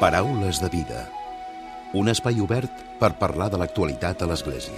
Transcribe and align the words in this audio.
Paraules 0.00 0.58
de 0.60 0.68
vida. 0.68 1.04
Un 1.94 2.10
espai 2.10 2.40
obert 2.42 2.80
per 2.98 3.12
parlar 3.14 3.46
de 3.52 3.60
l'actualitat 3.60 4.24
a 4.24 4.26
l'Església. 4.26 4.74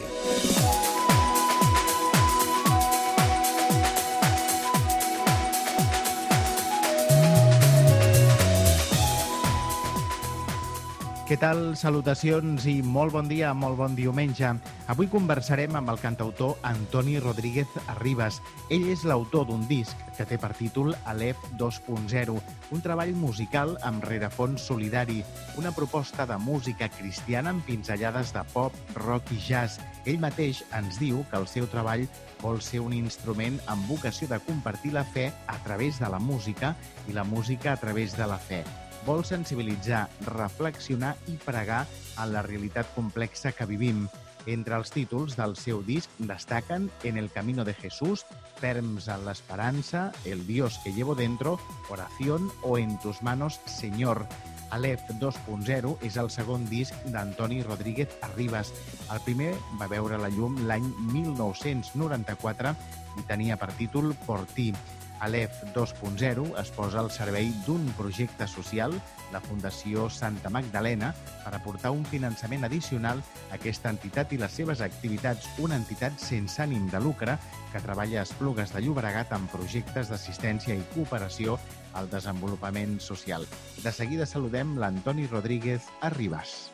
Què 11.27 11.39
tal? 11.41 11.73
Salutacions 11.80 12.69
i 12.69 12.83
molt 12.85 13.17
bon 13.17 13.33
dia, 13.33 13.55
molt 13.57 13.80
bon 13.80 13.96
diumenge. 13.96 14.53
Avui 14.87 15.09
conversarem 15.11 15.75
amb 15.75 15.91
el 15.91 15.96
cantautor 15.98 16.61
Antoni 16.62 17.16
Rodríguez 17.19 17.66
Arribas. 17.91 18.37
Ell 18.71 18.84
és 18.93 19.02
l'autor 19.02 19.48
d'un 19.48 19.64
disc 19.66 19.98
que 20.14 20.23
té 20.30 20.37
per 20.39 20.52
títol 20.55 20.93
Alef 21.11 21.41
2.0, 21.59 22.37
un 22.70 22.84
treball 22.84 23.11
musical 23.19 23.75
amb 23.83 24.07
rerefons 24.07 24.62
solidari, 24.70 25.24
una 25.59 25.73
proposta 25.74 26.23
de 26.30 26.37
música 26.38 26.87
cristiana 27.01 27.51
amb 27.51 27.66
pinzellades 27.66 28.30
de 28.37 28.45
pop, 28.52 28.77
rock 29.02 29.33
i 29.34 29.41
jazz. 29.43 29.83
Ell 30.07 30.23
mateix 30.23 30.62
ens 30.79 31.01
diu 31.02 31.24
que 31.32 31.41
el 31.41 31.48
seu 31.51 31.66
treball 31.73 32.07
vol 32.38 32.62
ser 32.62 32.79
un 32.84 32.95
instrument 32.95 33.59
amb 33.66 33.91
vocació 33.91 34.30
de 34.30 34.38
compartir 34.46 34.95
la 34.95 35.02
fe 35.02 35.32
a 35.51 35.59
través 35.66 35.98
de 35.98 36.12
la 36.15 36.23
música 36.23 36.77
i 37.10 37.16
la 37.16 37.27
música 37.27 37.74
a 37.74 37.80
través 37.82 38.15
de 38.15 38.30
la 38.30 38.38
fe 38.38 38.62
vol 39.07 39.23
sensibilitzar, 39.23 40.09
reflexionar 40.27 41.12
i 41.30 41.37
pregar 41.38 41.84
en 42.18 42.32
la 42.34 42.43
realitat 42.43 42.88
complexa 42.96 43.52
que 43.55 43.66
vivim. 43.71 44.09
Entre 44.46 44.77
els 44.78 44.92
títols 44.95 45.34
del 45.36 45.56
seu 45.59 45.82
disc 45.82 46.10
destaquen 46.18 46.91
En 47.04 47.18
el 47.18 47.30
camino 47.30 47.64
de 47.64 47.74
Jesús, 47.74 48.24
Ferms 48.60 49.09
en 49.10 49.24
l'esperança, 49.27 50.12
El 50.24 50.46
Dios 50.46 50.78
que 50.84 50.92
llevo 50.92 51.14
dentro, 51.14 51.59
Oración 51.91 52.51
o 52.62 52.78
En 52.78 52.98
tus 53.01 53.23
manos, 53.23 53.60
Señor. 53.66 54.27
Aleph 54.70 55.02
2.0 55.20 55.92
és 56.02 56.16
el 56.18 56.30
segon 56.30 56.65
disc 56.71 56.95
d'Antoni 57.12 57.62
Rodríguez 57.62 58.16
Arribas. 58.26 58.73
El 59.15 59.23
primer 59.26 59.52
va 59.80 59.90
veure 59.90 60.18
la 60.18 60.30
llum 60.30 60.59
l'any 60.66 60.87
1994 61.12 62.74
i 63.16 63.26
tenia 63.30 63.59
per 63.60 63.71
títol 63.78 64.15
Por 64.26 64.47
ti. 64.54 64.72
Aleph 65.20 65.62
2.0 65.75 66.60
es 66.60 66.70
posa 66.70 67.00
al 67.00 67.10
servei 67.10 67.48
d'un 67.66 67.86
projecte 67.97 68.47
social, 68.47 68.92
la 69.32 69.41
Fundació 69.41 70.10
Santa 70.12 70.50
Magdalena, 70.53 71.12
per 71.44 71.54
aportar 71.56 71.92
un 71.94 72.04
finançament 72.04 72.66
addicional 72.69 73.22
a 73.50 73.56
aquesta 73.56 73.91
entitat 73.94 74.34
i 74.37 74.41
les 74.42 74.53
seves 74.53 74.82
activitats, 74.84 75.48
una 75.59 75.78
entitat 75.81 76.20
sense 76.20 76.60
ànim 76.62 76.91
de 76.92 77.00
lucre 77.00 77.38
que 77.72 77.82
treballa 77.82 78.20
a 78.20 78.28
Esplugues 78.28 78.75
de 78.75 78.84
Llobregat 78.84 79.32
amb 79.32 79.50
projectes 79.50 80.12
d'assistència 80.12 80.76
i 80.76 80.84
cooperació 80.92 81.56
al 81.97 82.10
desenvolupament 82.12 83.00
social. 83.00 83.48
De 83.82 83.92
seguida 83.92 84.28
saludem 84.28 84.76
l'Antoni 84.76 85.26
Rodríguez 85.32 85.88
Arribas. 86.03 86.70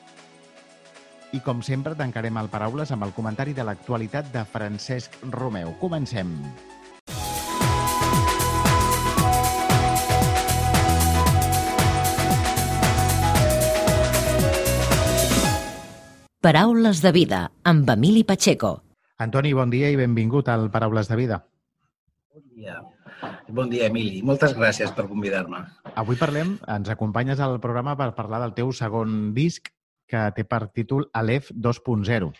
I 1.32 1.40
com 1.40 1.62
sempre 1.64 1.94
tancarem 1.96 2.36
el 2.36 2.50
Paraules 2.52 2.90
amb 2.92 3.06
el 3.06 3.14
comentari 3.16 3.54
de 3.56 3.64
l'actualitat 3.64 4.28
de 4.34 4.44
Francesc 4.44 5.16
Romeu. 5.30 5.72
Comencem. 5.80 6.36
Paraules 16.42 16.98
de 16.98 17.12
vida, 17.14 17.52
amb 17.62 17.86
Emili 17.92 18.24
Pacheco. 18.26 18.72
Antoni, 19.22 19.52
bon 19.54 19.70
dia 19.70 19.92
i 19.92 19.98
benvingut 20.00 20.48
al 20.50 20.64
Paraules 20.74 21.06
de 21.06 21.18
vida. 21.20 21.36
Bon 22.34 22.42
dia. 22.56 22.80
Bon 23.46 23.70
dia, 23.70 23.86
Emili. 23.86 24.24
Moltes 24.26 24.56
gràcies 24.56 24.90
per 24.96 25.04
convidar-me. 25.06 25.60
Avui 26.02 26.18
parlem, 26.18 26.56
ens 26.66 26.90
acompanyes 26.90 27.38
al 27.38 27.60
programa 27.62 27.94
per 27.94 28.10
parlar 28.18 28.42
del 28.42 28.56
teu 28.58 28.74
segon 28.74 29.30
disc 29.38 29.70
que 30.10 30.24
té 30.34 30.42
per 30.42 30.64
títol 30.74 31.06
Aleph 31.22 31.52
2.0. 31.54 32.32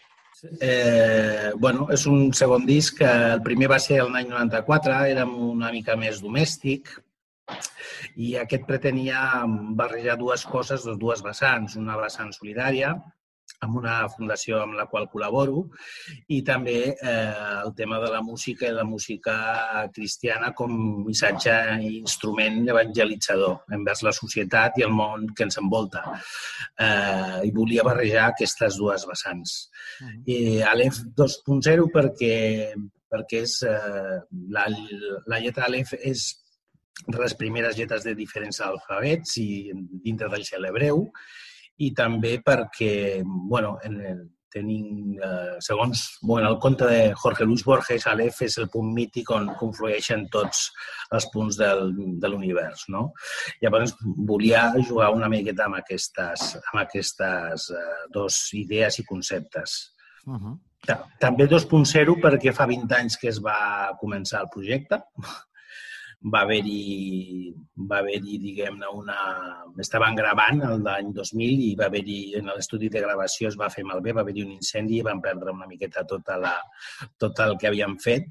Eh, 0.59 1.55
bueno, 1.63 1.87
és 1.95 2.03
un 2.11 2.35
segon 2.35 2.67
disc 2.67 2.99
que 3.05 3.15
el 3.37 3.47
primer 3.47 3.71
va 3.71 3.79
ser 3.79 4.03
l'any 4.03 4.35
94, 4.35 4.99
érem 5.15 5.39
una 5.53 5.71
mica 5.71 5.95
més 5.95 6.19
domèstic, 6.27 6.91
i 8.19 8.35
aquest 8.35 8.67
pretenia 8.67 9.45
barrejar 9.79 10.19
dues 10.19 10.43
coses, 10.43 10.91
dues 10.99 11.23
vessants, 11.23 11.79
una 11.79 12.03
vessant 12.03 12.35
solidària 12.35 12.97
amb 13.63 13.79
una 13.79 13.97
fundació 14.11 14.61
amb 14.63 14.77
la 14.79 14.87
qual 14.91 15.09
col·laboro 15.13 15.63
i 16.35 16.41
també 16.47 16.77
eh, 16.93 17.35
el 17.63 17.73
tema 17.79 18.01
de 18.03 18.11
la 18.13 18.23
música 18.25 18.67
i 18.69 18.75
la 18.75 18.87
música 18.89 19.35
cristiana 19.95 20.53
com 20.59 20.75
missatge 21.07 21.55
i 21.81 21.93
instrument 22.01 22.63
evangelitzador 22.75 23.75
envers 23.79 24.03
la 24.07 24.15
societat 24.17 24.81
i 24.81 24.87
el 24.87 24.95
món 24.95 25.29
que 25.37 25.47
ens 25.47 25.61
envolta. 25.63 26.03
Eh, 26.79 27.49
I 27.49 27.55
volia 27.55 27.87
barrejar 27.87 28.31
aquestes 28.31 28.79
dues 28.81 29.07
vessants. 29.09 29.57
I 30.27 30.61
Aleph 30.73 31.03
2.0 31.19 31.89
perquè, 31.95 32.37
perquè 33.13 33.45
és, 33.47 33.59
eh, 33.69 34.19
la, 34.57 34.67
la 35.31 35.43
lletra 35.43 35.69
Aleph 35.69 35.95
és 36.01 36.31
de 37.07 37.19
les 37.19 37.35
primeres 37.35 37.79
lletres 37.79 38.05
de 38.07 38.15
diferents 38.15 38.61
alfabets 38.63 39.39
i 39.43 39.49
dintre 40.05 40.29
del 40.31 40.45
gel 40.47 40.69
hebreu 40.69 41.07
i 41.87 41.91
també 41.97 42.37
perquè, 42.45 42.95
bueno, 43.25 43.77
en 43.85 44.01
el, 44.13 44.23
tenim, 44.53 45.17
eh, 45.17 45.57
segons 45.65 46.19
bueno, 46.23 46.51
el 46.51 46.59
conte 46.59 46.87
de 46.87 47.15
Jorge 47.15 47.45
Luis 47.45 47.65
Borges, 47.65 48.07
Aleph 48.07 48.43
és 48.47 48.59
el 48.61 48.69
punt 48.73 48.91
mític 48.95 49.31
on 49.35 49.49
conflueixen 49.59 50.27
tots 50.33 50.67
els 51.17 51.29
punts 51.33 51.59
del, 51.61 51.93
de 52.21 52.31
l'univers. 52.31 52.85
No? 52.93 53.07
Llavors, 53.65 53.97
volia 54.33 54.67
jugar 54.81 55.13
una 55.17 55.31
miqueta 55.33 55.67
amb 55.69 55.81
aquestes, 55.81 56.53
amb 56.73 56.83
aquestes 56.85 57.71
eh, 57.73 57.87
dos 58.15 58.43
idees 58.59 59.01
i 59.01 59.07
conceptes. 59.09 59.79
Uh 60.27 60.37
-huh. 60.37 60.59
També 61.23 61.47
2.0 61.47 62.17
perquè 62.19 62.53
fa 62.53 62.67
20 62.67 62.95
anys 62.97 63.17
que 63.17 63.29
es 63.29 63.39
va 63.39 63.95
començar 64.01 64.41
el 64.43 64.49
projecte 64.51 64.99
va 66.31 66.43
haver-hi, 66.45 67.53
va 67.91 67.99
haver-hi 67.99 68.39
diguem-ne, 68.43 68.89
una... 68.95 69.17
Estaven 69.83 70.15
gravant 70.19 70.61
l'any 70.85 71.11
2000 71.17 71.63
i 71.67 71.71
va 71.79 71.89
haver-hi, 71.89 72.19
en 72.39 72.51
l'estudi 72.53 72.91
de 72.93 73.03
gravació 73.03 73.51
es 73.51 73.59
va 73.59 73.71
fer 73.73 73.85
malbé, 73.89 74.15
va 74.15 74.23
haver-hi 74.23 74.45
un 74.47 74.53
incendi 74.55 74.99
i 75.01 75.07
van 75.07 75.23
perdre 75.25 75.55
una 75.55 75.67
miqueta 75.71 76.05
tota 76.09 76.39
la, 76.39 76.55
tot 77.19 77.41
el 77.47 77.57
que 77.59 77.71
havien 77.71 77.97
fet. 78.03 78.29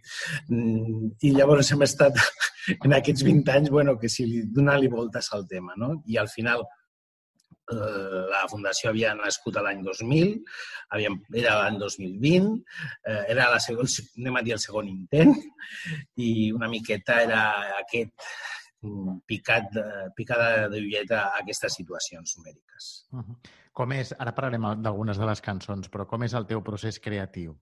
Mm, 0.48 1.16
I 1.28 1.34
llavors 1.36 1.74
hem 1.74 1.84
estat, 1.88 2.20
en 2.86 2.96
aquests 3.00 3.26
20 3.28 3.58
anys, 3.58 3.74
bueno, 3.74 3.98
que 4.00 4.10
si 4.10 4.28
li 4.30 4.46
donar-li 4.48 4.92
voltes 4.92 5.32
al 5.36 5.48
tema, 5.48 5.76
no? 5.78 5.98
I 6.08 6.22
al 6.22 6.32
final 6.32 6.64
la 7.72 8.44
fundació 8.52 8.92
havia 8.92 9.14
nascut 9.18 9.60
l'any 9.62 9.82
2000, 9.86 10.36
havíem, 10.96 11.18
era 11.44 11.58
l'any 11.62 11.80
2020, 11.82 12.52
eh, 13.06 13.24
era 13.34 13.50
la 13.54 13.60
segon, 13.64 13.90
anem 14.20 14.40
a 14.40 14.44
dir 14.46 14.56
el 14.58 14.64
segon 14.64 14.90
intent, 14.92 15.36
i 16.18 16.52
una 16.56 16.70
miqueta 16.72 17.22
era 17.24 17.42
aquest 17.80 18.14
mm, 18.84 19.18
picat, 19.28 19.82
picada 20.18 20.70
de 20.70 20.84
ulleta 20.84 21.26
a 21.30 21.42
aquestes 21.42 21.80
situacions 21.82 22.38
numèriques. 22.38 22.92
Uh 23.12 23.20
-huh. 23.20 23.58
Com 23.72 23.92
és, 23.96 24.14
ara 24.20 24.34
parlarem 24.36 24.84
d'algunes 24.84 25.18
de 25.18 25.26
les 25.26 25.42
cançons, 25.42 25.88
però 25.92 26.06
com 26.06 26.24
és 26.24 26.34
el 26.34 26.46
teu 26.46 26.62
procés 26.62 27.00
creatiu 27.00 27.56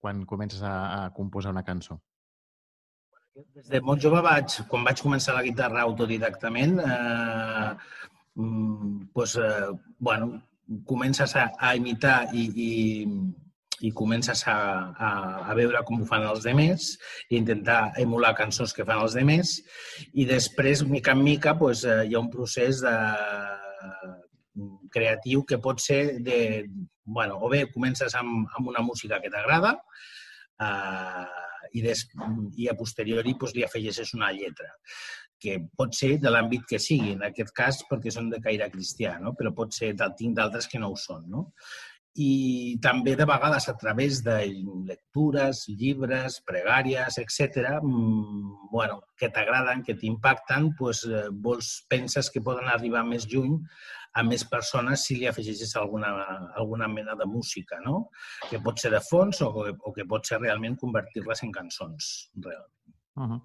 quan 0.00 0.24
comences 0.26 0.62
a, 0.62 1.04
a 1.04 1.12
composar 1.14 1.52
una 1.52 1.62
cançó? 1.62 2.00
Des 3.56 3.68
de 3.72 3.80
molt 3.80 4.02
jove 4.04 4.20
vaig, 4.24 4.58
quan 4.68 4.82
vaig 4.84 5.00
començar 5.00 5.34
la 5.36 5.44
guitarra 5.46 5.84
autodidactament, 5.86 6.74
eh, 6.84 7.68
pues, 8.34 9.36
eh, 9.36 9.68
bueno, 9.98 10.42
comences 10.86 11.36
a, 11.36 11.50
a 11.58 11.74
imitar 11.76 12.28
i, 12.32 12.46
i, 12.56 13.06
i 13.80 13.90
comences 13.92 14.46
a, 14.48 14.56
a, 14.96 15.10
a 15.50 15.56
veure 15.58 15.82
com 15.84 16.00
ho 16.00 16.08
fan 16.08 16.24
els 16.28 16.46
demés 16.46 16.92
i 17.28 17.36
intentar 17.40 17.92
emular 18.00 18.32
cançons 18.38 18.72
que 18.72 18.86
fan 18.88 19.02
els 19.02 19.16
demés 19.18 19.58
i 20.14 20.24
després, 20.28 20.86
mica 20.88 21.16
en 21.16 21.24
mica, 21.26 21.56
pues, 21.58 21.84
eh, 21.84 22.04
hi 22.08 22.16
ha 22.16 22.22
un 22.22 22.30
procés 22.32 22.80
de, 22.84 22.96
creatiu 24.92 25.44
que 25.48 25.58
pot 25.58 25.80
ser 25.80 26.20
de... 26.20 26.68
Bueno, 27.04 27.38
o 27.42 27.48
bé 27.50 27.64
comences 27.72 28.14
amb, 28.14 28.46
amb 28.56 28.68
una 28.70 28.82
música 28.86 29.18
que 29.20 29.30
t'agrada 29.32 29.72
eh, 30.62 31.24
i, 31.72 31.82
des, 31.82 32.04
i 32.60 32.68
a 32.70 32.76
posteriori 32.78 33.34
pues, 33.40 33.56
li 33.56 33.64
afegeixes 33.66 34.14
una 34.14 34.30
lletra 34.36 34.70
que 35.42 35.58
pot 35.78 35.94
ser 35.98 36.16
de 36.22 36.30
l'àmbit 36.30 36.66
que 36.70 36.80
sigui, 36.82 37.14
en 37.16 37.24
aquest 37.28 37.54
cas 37.56 37.80
perquè 37.88 38.12
són 38.14 38.30
de 38.32 38.40
caire 38.44 38.70
cristià, 38.72 39.16
no? 39.22 39.34
però 39.38 39.54
pot 39.56 39.74
ser 39.74 39.94
tinc 40.18 40.36
d'altres 40.38 40.68
que 40.70 40.80
no 40.82 40.92
ho 40.92 40.98
són. 40.98 41.24
No? 41.32 41.46
I 42.22 42.76
també 42.84 43.14
de 43.16 43.24
vegades 43.24 43.70
a 43.70 43.74
través 43.80 44.20
de 44.24 44.36
lectures, 44.88 45.62
llibres, 45.80 46.42
pregàries, 46.44 47.16
etc., 47.22 47.78
mmm, 47.80 48.68
bueno, 48.72 49.00
que 49.16 49.30
t'agraden, 49.32 49.80
que 49.86 49.96
t'impacten, 49.96 50.74
doncs, 50.78 51.06
vols, 51.46 51.72
penses 51.88 52.28
que 52.30 52.44
poden 52.44 52.68
arribar 52.68 53.06
més 53.08 53.24
lluny 53.32 53.56
a 54.12 54.22
més 54.28 54.44
persones 54.44 55.06
si 55.06 55.16
li 55.16 55.26
afegeixes 55.28 55.72
alguna, 55.80 56.12
alguna 56.60 56.88
mena 56.88 57.16
de 57.16 57.24
música, 57.24 57.80
no? 57.80 58.10
que 58.50 58.60
pot 58.60 58.78
ser 58.78 58.92
de 58.92 59.00
fons 59.00 59.40
o, 59.40 59.48
o 59.72 59.92
que 59.96 60.04
pot 60.08 60.28
ser 60.28 60.42
realment 60.42 60.76
convertir-les 60.80 61.46
en 61.46 61.52
cançons, 61.52 62.12
realment. 62.36 62.96
Uh 63.16 63.28
-huh. 63.28 63.40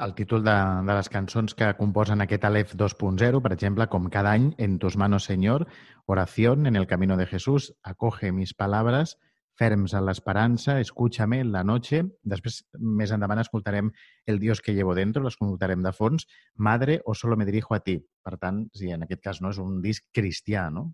El 0.00 0.14
títol 0.14 0.44
de, 0.44 0.54
de 0.86 0.94
les 0.96 1.08
cançons 1.12 1.54
que 1.56 1.68
composen 1.78 2.22
aquest 2.22 2.44
Aleph 2.44 2.74
2.0, 2.78 3.40
per 3.42 3.52
exemple, 3.54 3.86
com 3.92 4.08
cada 4.12 4.32
any, 4.36 4.52
En 4.58 4.78
tus 4.78 4.96
manos, 4.96 5.24
Señor, 5.24 5.66
Oración 6.06 6.66
en 6.66 6.76
el 6.76 6.86
camino 6.86 7.16
de 7.16 7.26
Jesús, 7.26 7.74
Acoge 7.82 8.32
mis 8.32 8.54
palabras, 8.54 9.18
Ferms 9.56 9.94
en 9.94 10.04
l'esperança, 10.04 10.80
Escúchame 10.80 11.40
en 11.40 11.52
la 11.52 11.64
noche. 11.64 12.02
Després, 12.22 12.64
més 12.76 13.10
endavant, 13.10 13.40
escoltarem 13.40 13.90
El 14.26 14.38
Dios 14.38 14.60
que 14.60 14.74
llevo 14.74 14.94
dentro, 14.94 15.24
l'escoltarem 15.24 15.82
de 15.82 15.92
fons, 15.92 16.28
Madre 16.54 17.00
o 17.04 17.14
solo 17.14 17.36
me 17.36 17.46
dirijo 17.46 17.74
a 17.74 17.80
ti. 17.80 17.98
Per 18.22 18.36
tant, 18.36 18.66
sí, 18.74 18.90
en 18.92 19.04
aquest 19.04 19.22
cas 19.22 19.42
no 19.42 19.50
és 19.54 19.58
un 19.58 19.80
disc 19.82 20.04
cristià, 20.12 20.68
no? 20.70 20.92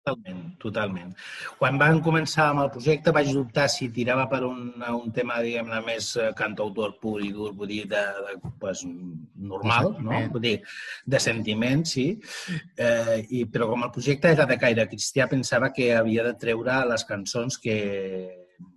Totalment, 0.00 0.44
totalment. 0.62 1.10
Quan 1.58 1.76
van 1.80 1.98
començar 2.00 2.46
amb 2.50 2.62
el 2.62 2.70
projecte 2.72 3.12
vaig 3.12 3.28
dubtar 3.36 3.66
si 3.68 3.90
tirava 3.92 4.24
per 4.30 4.38
un, 4.46 4.70
un 4.96 5.12
tema, 5.12 5.36
diguem-ne, 5.44 5.80
més 5.84 6.08
eh, 6.16 6.30
cantautor 6.38 6.94
pur 7.02 7.18
i 7.20 7.28
dur, 7.36 7.50
vull 7.58 7.68
dir, 7.68 7.82
de, 7.90 8.00
de, 8.30 8.52
pues, 8.62 8.80
normal, 9.52 9.92
no? 10.00 10.22
Vull 10.32 10.46
dir, 10.46 10.54
de 11.04 11.20
sentiment, 11.20 11.84
sí. 11.84 12.06
Eh, 12.80 13.18
i, 13.28 13.44
però 13.44 13.68
com 13.68 13.84
el 13.84 13.92
projecte 13.92 14.32
era 14.32 14.48
de 14.48 14.56
caire 14.62 14.88
cristià, 14.88 15.28
pensava 15.28 15.68
que 15.76 15.92
havia 15.92 16.24
de 16.30 16.36
treure 16.46 16.80
les 16.94 17.04
cançons 17.04 17.60
que, 17.60 17.76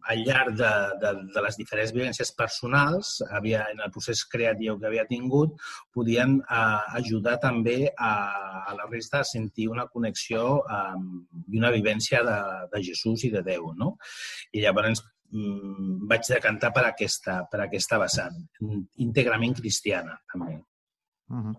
al 0.09 0.23
llarg 0.25 0.55
de, 0.59 0.71
de, 1.01 1.11
de 1.33 1.43
les 1.45 1.57
diferents 1.59 1.93
vivències 1.95 2.31
personals, 2.35 3.13
havia, 3.31 3.63
en 3.71 3.79
el 3.85 3.91
procés 3.93 4.23
creatiu 4.29 4.77
que 4.79 4.89
havia 4.89 5.05
tingut, 5.09 5.55
podien 5.95 6.39
eh, 6.41 6.97
ajudar 6.99 7.37
també 7.43 7.77
a, 7.93 8.13
a 8.67 8.75
la 8.77 8.87
resta 8.91 9.21
a 9.21 9.27
sentir 9.27 9.69
una 9.71 9.87
connexió 9.87 10.59
eh, 10.63 10.99
i 11.51 11.61
una 11.61 11.71
vivència 11.75 12.23
de, 12.27 12.39
de 12.73 12.83
Jesús 12.89 13.23
i 13.27 13.31
de 13.33 13.43
Déu. 13.47 13.71
No? 13.79 13.93
I 14.51 14.65
llavors 14.65 15.03
mm, 15.31 16.03
vaig 16.11 16.27
decantar 16.35 16.73
per 16.75 16.87
aquesta, 16.89 17.41
per 17.51 17.63
aquesta 17.63 18.01
vessant, 18.03 18.43
íntegrament 19.07 19.55
cristiana, 19.61 20.19
també. 20.33 20.59
Uh 21.31 21.39
-huh. 21.47 21.55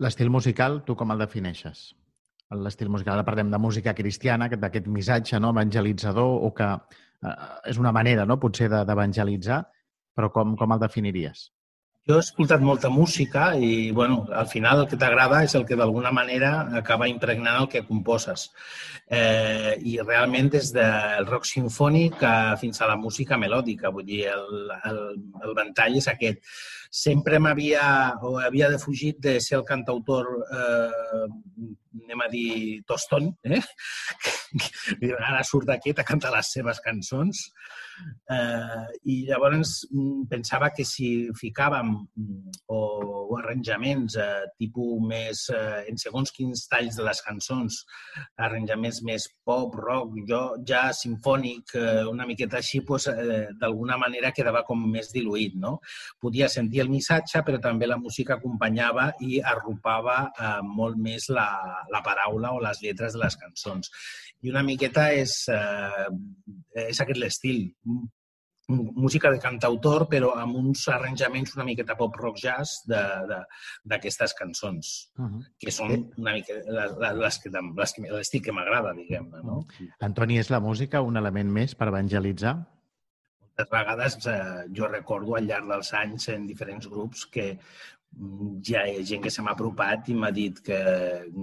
L'estil 0.00 0.30
musical, 0.30 0.82
tu 0.84 0.94
com 0.96 1.10
el 1.12 1.18
defineixes? 1.18 1.90
L'estil 2.50 2.88
musical, 2.88 3.18
ara 3.18 3.24
parlem 3.24 3.50
de 3.50 3.58
música 3.58 3.92
cristiana, 3.94 4.48
d'aquest 4.48 4.86
missatge 4.86 5.38
no, 5.38 5.50
evangelitzador 5.50 6.46
o 6.46 6.54
que 6.54 6.68
eh, 7.24 7.36
és 7.72 7.78
una 7.78 7.92
manera, 7.92 8.26
no?, 8.26 8.40
potser 8.42 8.70
d'evangelitzar, 8.72 9.62
però 10.16 10.30
com, 10.34 10.56
com 10.58 10.76
el 10.76 10.82
definiries? 10.82 11.48
Jo 12.08 12.16
he 12.16 12.22
escoltat 12.24 12.62
molta 12.64 12.88
música 12.88 13.50
i, 13.60 13.90
bueno, 13.92 14.22
al 14.34 14.46
final 14.48 14.80
el 14.80 14.86
que 14.88 14.96
t'agrada 14.98 15.42
és 15.44 15.52
el 15.54 15.66
que 15.68 15.76
d'alguna 15.76 16.10
manera 16.16 16.52
acaba 16.78 17.06
impregnant 17.10 17.58
el 17.60 17.68
que 17.68 17.84
composes. 17.86 18.46
Eh, 19.06 19.76
I 19.84 19.98
realment 20.00 20.48
des 20.54 20.72
del 20.72 21.28
rock 21.28 21.44
sinfònic 21.46 22.24
fins 22.62 22.80
a 22.80 22.88
la 22.88 22.96
música 22.96 23.36
melòdica, 23.38 23.92
vull 23.92 24.08
dir, 24.08 24.24
el, 24.32 24.72
el, 24.90 25.00
el 25.44 25.54
ventall 25.60 26.00
és 26.00 26.08
aquest. 26.08 26.40
Sempre 26.90 27.38
m'havia 27.38 27.84
o 28.24 28.38
havia 28.40 28.72
defugit 28.72 29.20
de 29.28 29.36
ser 29.44 29.60
el 29.60 29.68
cantautor, 29.68 30.32
eh, 30.56 31.70
anem 31.98 32.22
a 32.24 32.28
dir, 32.30 32.82
toston, 32.88 33.30
eh? 33.44 33.62
ara 35.30 35.42
surt 35.46 35.68
d'aquest 35.70 36.02
a 36.02 36.06
cantar 36.06 36.32
les 36.34 36.52
seves 36.56 36.82
cançons 36.84 37.48
Eh, 38.30 38.84
I 39.12 39.16
llavors 39.28 39.86
mm, 39.90 40.26
pensava 40.30 40.70
que 40.74 40.84
si 40.86 41.28
ficàvem 41.38 41.90
mm, 41.92 42.54
o, 42.70 42.80
o 43.30 43.38
arranjaments 43.38 44.16
eh, 44.20 44.44
tipus 44.60 45.00
més, 45.06 45.42
eh, 45.54 45.82
en 45.90 46.00
segons 46.00 46.32
quins 46.36 46.64
talls 46.70 46.98
de 46.98 47.06
les 47.06 47.22
cançons, 47.26 47.80
arranjaments 48.38 49.02
més 49.06 49.26
pop, 49.46 49.74
rock, 49.80 50.16
jo 50.30 50.42
ja 50.68 50.86
sinfònic, 50.96 51.74
eh, 51.78 52.04
una 52.10 52.26
miqueta 52.28 52.60
així, 52.60 52.82
pues, 52.86 53.08
eh, 53.10 53.48
d'alguna 53.60 53.98
manera 54.00 54.34
quedava 54.36 54.64
com 54.68 54.86
més 54.92 55.12
diluït. 55.14 55.58
No? 55.60 55.78
Podia 56.22 56.48
sentir 56.48 56.84
el 56.84 56.92
missatge, 56.92 57.42
però 57.46 57.60
també 57.62 57.88
la 57.90 57.98
música 58.00 58.38
acompanyava 58.38 59.10
i 59.26 59.40
arropava 59.40 60.18
eh, 60.30 60.56
molt 60.66 60.98
més 61.00 61.28
la, 61.34 61.50
la 61.90 62.02
paraula 62.06 62.54
o 62.54 62.62
les 62.62 62.82
lletres 62.84 63.16
de 63.16 63.24
les 63.24 63.38
cançons 63.40 63.90
i 64.42 64.50
una 64.50 64.62
miqueta 64.64 65.10
és, 65.12 65.34
eh, 65.52 66.08
és 66.88 67.00
aquest 67.02 67.20
l'estil. 67.20 67.60
Música 68.70 69.32
de 69.34 69.40
cantautor, 69.42 70.04
però 70.06 70.28
amb 70.38 70.54
uns 70.54 70.84
arranjaments 70.94 71.56
una 71.56 71.64
miqueta 71.66 71.96
pop-rock 71.98 72.36
jazz 72.38 72.84
d'aquestes 72.86 74.34
cançons, 74.38 74.90
uh 75.18 75.24
-huh. 75.24 75.40
que 75.58 75.72
són 75.74 75.96
una 76.16 76.34
mica 76.36 76.54
les, 76.54 76.92
les 77.18 77.38
que, 77.42 77.50
les 77.50 77.92
que, 77.92 78.02
l'estil 78.12 78.42
que 78.44 78.52
m'agrada, 78.52 78.94
diguem-ne. 78.94 79.42
No? 79.42 79.64
Antoni, 79.98 80.38
és 80.38 80.50
la 80.50 80.60
música 80.60 81.02
un 81.02 81.16
element 81.16 81.50
més 81.50 81.74
per 81.74 81.88
evangelitzar? 81.88 82.54
Moltes 83.42 83.70
vegades 83.70 84.26
eh, 84.26 84.66
jo 84.72 84.86
recordo 84.86 85.34
al 85.36 85.46
llarg 85.46 85.66
dels 85.68 85.92
anys 85.92 86.28
en 86.28 86.46
diferents 86.46 86.86
grups 86.86 87.26
que 87.26 87.58
ja 88.66 88.82
hi 88.84 88.96
ha 88.98 89.04
gent 89.06 89.22
que 89.24 89.30
se 89.30 89.42
m'ha 89.42 89.54
apropat 89.54 90.10
i 90.10 90.16
m'ha 90.18 90.30
dit 90.34 90.58
que 90.64 90.78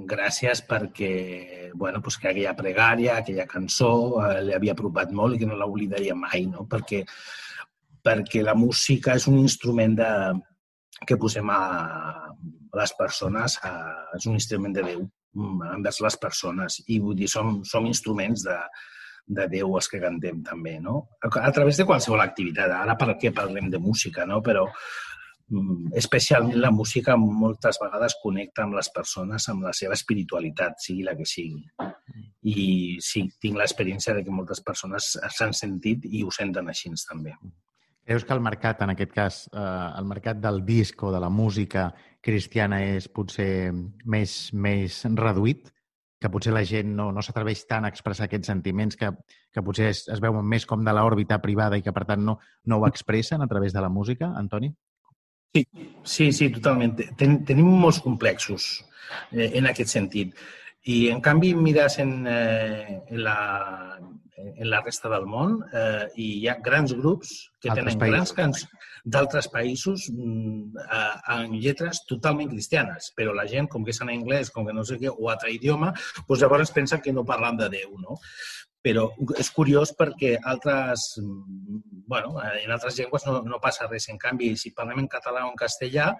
gràcies 0.10 0.62
perquè, 0.68 1.72
bueno, 1.74 2.02
pues 2.04 2.18
que 2.18 2.30
aquella 2.30 2.56
pregària, 2.58 3.18
aquella 3.18 3.48
cançó, 3.48 3.92
eh, 4.26 4.44
li 4.44 4.54
havia 4.54 4.76
apropat 4.76 5.12
molt 5.12 5.36
i 5.36 5.42
que 5.42 5.50
no 5.50 5.58
l'oblidaria 5.58 6.16
mai, 6.16 6.46
no? 6.52 6.68
Perquè, 6.70 7.04
perquè 8.04 8.44
la 8.44 8.56
música 8.56 9.16
és 9.16 9.28
un 9.32 9.40
instrument 9.40 9.96
de, 9.98 10.12
que 11.06 11.18
posem 11.18 11.50
a 11.50 11.62
les 12.78 12.94
persones, 13.00 13.58
a, 13.64 13.74
és 14.18 14.28
un 14.28 14.38
instrument 14.38 14.76
de 14.76 14.86
Déu 14.86 15.02
mm, 15.02 15.74
envers 15.80 16.02
les 16.06 16.20
persones 16.22 16.82
i 16.88 17.00
vull 17.02 17.18
dir, 17.18 17.30
som, 17.32 17.62
som 17.66 17.90
instruments 17.90 18.46
de, 18.46 18.58
de 19.40 19.48
Déu 19.52 19.76
els 19.80 19.90
que 19.92 20.02
cantem 20.04 20.44
també, 20.46 20.78
no? 20.84 21.08
A, 21.24 21.52
través 21.52 21.80
de 21.80 21.88
qualsevol 21.90 22.24
activitat. 22.24 22.72
Ara 22.76 22.98
per 23.00 23.16
què 23.18 23.34
parlem 23.36 23.72
de 23.74 23.82
música, 23.82 24.26
no? 24.30 24.42
Però 24.46 24.68
especialment 25.96 26.60
la 26.60 26.72
música 26.76 27.16
moltes 27.18 27.80
vegades 27.80 28.18
connecta 28.22 28.66
amb 28.66 28.76
les 28.76 28.90
persones, 28.94 29.48
amb 29.50 29.64
la 29.64 29.74
seva 29.74 29.96
espiritualitat, 29.96 30.82
sigui 30.84 31.06
la 31.08 31.16
que 31.16 31.26
sigui. 31.26 31.64
I 32.48 32.98
sí, 33.04 33.24
tinc 33.42 33.58
l'experiència 33.60 34.16
de 34.18 34.26
que 34.26 34.34
moltes 34.34 34.62
persones 34.64 35.16
s'han 35.38 35.56
sentit 35.56 36.06
i 36.10 36.24
ho 36.24 36.32
senten 36.32 36.68
així 36.68 36.92
també. 37.08 37.36
Creus 38.08 38.24
que 38.24 38.32
el 38.32 38.40
mercat, 38.40 38.82
en 38.82 38.94
aquest 38.94 39.12
cas, 39.12 39.38
eh, 39.52 39.88
el 40.00 40.06
mercat 40.08 40.38
del 40.40 40.62
disc 40.66 41.02
o 41.04 41.12
de 41.12 41.20
la 41.20 41.30
música 41.30 41.90
cristiana 42.24 42.80
és 42.96 43.10
potser 43.12 43.74
més, 44.06 44.54
més 44.54 45.02
reduït? 45.16 45.68
Que 46.20 46.32
potser 46.32 46.54
la 46.56 46.64
gent 46.64 46.96
no, 46.96 47.12
no 47.12 47.22
s'atreveix 47.22 47.66
tant 47.68 47.86
a 47.86 47.92
expressar 47.92 48.26
aquests 48.26 48.48
sentiments 48.48 48.96
que, 48.96 49.12
que 49.54 49.62
potser 49.62 49.92
es, 49.92 50.06
es 50.08 50.24
veuen 50.24 50.48
més 50.48 50.66
com 50.66 50.88
de 50.88 50.94
l'òrbita 50.96 51.42
privada 51.44 51.78
i 51.78 51.84
que, 51.84 51.92
per 51.94 52.06
tant, 52.08 52.24
no, 52.24 52.40
no 52.66 52.80
ho 52.80 52.88
expressen 52.88 53.44
a 53.44 53.48
través 53.52 53.76
de 53.76 53.84
la 53.84 53.92
música, 53.92 54.32
Antoni? 54.40 54.72
Sí, 55.56 55.66
sí, 56.04 56.32
sí, 56.34 56.50
totalment. 56.54 56.98
Ten, 57.20 57.42
tenim 57.48 57.70
molts 57.82 58.02
complexos 58.04 58.68
eh, 59.32 59.52
en 59.60 59.70
aquest 59.70 59.96
sentit. 59.96 60.36
I, 60.88 61.10
en 61.12 61.22
canvi, 61.24 61.54
mires 61.56 61.98
en, 62.00 62.14
eh, 62.32 63.00
en, 63.10 63.24
la, 63.24 63.38
en 64.38 64.70
la 64.70 64.82
resta 64.86 65.12
del 65.12 65.26
món 65.28 65.58
eh, 65.74 66.06
i 66.16 66.28
hi 66.42 66.48
ha 66.48 66.60
grans 66.64 66.94
grups 66.96 67.34
que 67.60 67.72
Altres 67.74 67.96
tenen 67.96 68.00
països. 68.00 68.14
grans 68.16 68.38
cançons 68.38 68.86
d'altres 69.08 69.48
països 69.48 70.10
mm, 70.12 70.82
en 71.32 71.54
lletres 71.56 72.02
totalment 72.10 72.50
cristianes, 72.52 73.12
però 73.16 73.32
la 73.36 73.46
gent, 73.48 73.70
com 73.72 73.86
que 73.86 73.94
és 73.96 74.02
en 74.04 74.12
anglès, 74.12 74.52
com 74.52 74.68
que 74.68 74.76
no 74.76 74.84
sé 74.88 74.98
què, 75.00 75.08
o 75.08 75.30
altre 75.32 75.54
idioma, 75.56 75.94
doncs 76.28 76.44
llavors 76.44 76.74
pensen 76.76 77.04
que 77.04 77.14
no 77.16 77.24
parlen 77.28 77.60
de 77.62 77.70
Déu, 77.72 77.94
no? 78.04 78.20
però 78.88 79.08
és 79.36 79.50
curiós 79.52 79.92
perquè 79.98 80.38
altres, 80.52 81.18
bueno, 82.08 82.36
en 82.42 82.72
altres 82.72 82.98
llengües 82.98 83.28
no, 83.28 83.42
no 83.44 83.62
passa 83.64 83.88
res. 83.92 84.10
En 84.10 84.18
canvi, 84.18 84.56
si 84.58 84.74
parlem 84.76 85.04
en 85.04 85.10
català 85.12 85.46
o 85.46 85.52
en 85.52 85.60
castellà, 85.60 86.14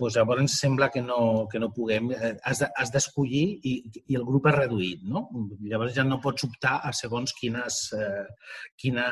doncs 0.00 0.16
llavors 0.18 0.56
sembla 0.58 0.88
que 0.90 1.02
no, 1.02 1.46
que 1.50 1.60
no 1.62 1.70
puguem. 1.72 2.10
Eh, 2.16 2.34
has 2.42 2.90
d'escollir 2.94 3.44
de, 3.62 3.76
i, 3.84 4.02
i 4.10 4.18
el 4.18 4.26
grup 4.26 4.48
és 4.50 4.58
reduït, 4.58 5.06
no? 5.06 5.28
Llavors 5.62 5.94
ja 5.94 6.06
no 6.08 6.20
pots 6.24 6.48
optar 6.48 6.80
a 6.82 6.92
segons 6.96 7.36
quines, 7.38 7.86
eh, 7.94 8.24
quina, 8.80 9.06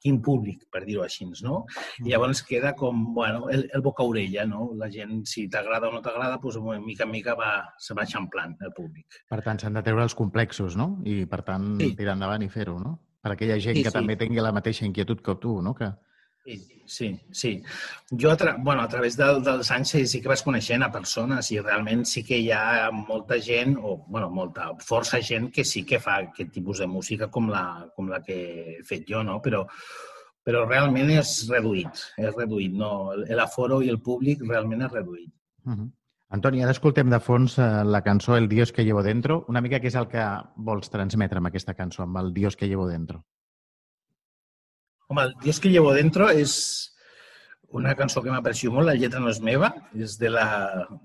quin 0.00 0.20
públic, 0.24 0.64
per 0.72 0.84
dir-ho 0.86 1.02
així, 1.04 1.26
no? 1.44 1.64
I 2.04 2.12
llavors 2.12 2.44
queda 2.46 2.72
com, 2.78 3.02
bueno, 3.16 3.48
el, 3.52 3.66
el 3.74 3.82
boca-orella, 3.84 4.46
no? 4.48 4.70
La 4.78 4.88
gent, 4.94 5.24
si 5.28 5.48
t'agrada 5.50 5.90
o 5.90 5.96
no 5.96 6.04
t'agrada, 6.04 6.38
doncs, 6.38 6.62
mica 6.86 7.08
en 7.08 7.14
mica 7.16 7.34
va, 7.38 7.52
se 7.78 7.96
va 7.98 8.06
eixamplant 8.06 8.56
el 8.62 8.74
públic. 8.76 9.20
Per 9.28 9.42
tant, 9.44 9.60
s'han 9.60 9.76
de 9.76 9.84
treure 9.86 10.06
els 10.06 10.16
complexos, 10.16 10.78
no? 10.78 10.92
I, 11.04 11.24
per 11.30 11.42
tant, 11.50 11.72
sí. 11.82 11.94
tirar 11.98 12.16
endavant 12.16 12.46
i 12.46 12.52
fer-ho, 12.52 12.78
no? 12.78 12.98
Per 13.20 13.32
aquella 13.34 13.58
gent 13.60 13.76
sí, 13.76 13.82
que 13.84 13.92
sí. 13.92 13.96
també 13.96 14.16
tingui 14.16 14.40
la 14.40 14.52
mateixa 14.56 14.86
inquietud 14.86 15.20
que 15.24 15.34
tu, 15.42 15.58
no? 15.62 15.74
Que, 15.76 15.90
Sí, 16.42 16.56
sí, 16.86 17.20
sí. 17.30 17.62
Jo, 18.10 18.30
a, 18.30 18.36
tra 18.36 18.56
bueno, 18.58 18.82
a 18.82 18.88
través 18.88 19.16
del, 19.16 19.42
dels 19.44 19.70
anys 19.70 19.90
sí 20.08 20.20
que 20.22 20.30
vas 20.32 20.42
coneixent 20.42 20.82
a 20.82 20.90
persones 20.92 21.50
i 21.52 21.58
realment 21.60 22.06
sí 22.08 22.22
que 22.24 22.38
hi 22.40 22.48
ha 22.56 22.88
molta 22.96 23.36
gent, 23.44 23.76
o 23.76 23.98
bueno, 24.08 24.30
molta, 24.30 24.70
força 24.86 25.20
gent 25.20 25.50
que 25.52 25.64
sí 25.64 25.84
que 25.84 26.00
fa 26.00 26.16
aquest 26.24 26.52
tipus 26.56 26.80
de 26.80 26.88
música 26.88 27.28
com 27.28 27.50
la, 27.52 27.64
com 27.94 28.08
la 28.08 28.22
que 28.24 28.38
he 28.78 28.78
fet 28.88 29.04
jo, 29.08 29.22
no? 29.22 29.36
Però, 29.44 29.66
però 30.42 30.64
realment 30.64 31.12
és 31.12 31.34
reduït, 31.52 32.04
és 32.16 32.34
reduït. 32.34 32.72
No? 32.72 33.12
L'aforo 33.36 33.82
i 33.84 33.92
el 33.92 34.00
públic 34.00 34.40
realment 34.48 34.88
és 34.88 34.96
reduït. 34.96 35.30
Uh 35.66 35.74
-huh. 35.76 35.90
Antoni, 36.30 36.62
ara 36.62 36.70
escoltem 36.70 37.10
de 37.10 37.18
fons 37.18 37.56
eh, 37.58 37.64
la 37.84 38.04
cançó 38.06 38.36
El 38.38 38.48
Dios 38.48 38.70
que 38.72 38.84
llevo 38.86 39.02
dentro. 39.02 39.44
Una 39.50 39.60
mica 39.64 39.80
què 39.82 39.90
és 39.90 39.96
el 39.98 40.06
que 40.10 40.26
vols 40.68 40.92
transmetre 40.92 41.42
amb 41.42 41.50
aquesta 41.50 41.74
cançó, 41.74 42.04
amb 42.04 42.20
el 42.22 42.30
Dios 42.36 42.56
que 42.56 42.68
llevo 42.70 42.86
dentro? 42.86 43.24
Home, 45.10 45.24
el 45.26 45.34
Dios 45.42 45.58
que 45.58 45.72
llevo 45.72 45.90
dentro 45.92 46.28
és 46.30 46.54
una 47.74 47.96
cançó 47.98 48.22
que 48.22 48.30
m'aprecio 48.30 48.70
molt, 48.74 48.86
la 48.86 48.94
lletra 48.98 49.20
no 49.22 49.30
és 49.30 49.40
meva, 49.42 49.72
és 49.94 50.16
de, 50.18 50.30
la, 50.30 50.46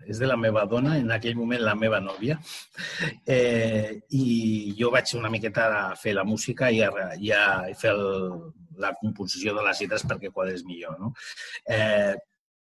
és 0.05 0.22
de 0.22 0.29
la 0.29 0.38
meva 0.38 0.65
dona, 0.70 0.96
en 1.01 1.10
aquell 1.13 1.38
moment 1.38 1.62
la 1.62 1.74
meva 1.77 2.00
nòvia. 2.01 2.38
Eh, 3.25 3.98
I 4.17 4.24
jo 4.77 4.94
vaig 4.94 5.13
una 5.17 5.34
miqueta 5.34 5.65
a 5.79 5.84
fer 5.98 6.13
la 6.17 6.25
música 6.25 6.70
i 6.70 6.84
a, 6.86 6.91
i 7.17 7.34
a 7.34 7.44
fer 7.77 7.94
el, 7.94 8.05
la 8.82 8.94
composició 9.01 9.58
de 9.58 9.65
les 9.65 9.82
lletres 9.82 10.05
perquè 10.05 10.34
quadres 10.34 10.65
millor. 10.70 10.98
No? 11.01 11.13
Eh, 11.65 12.13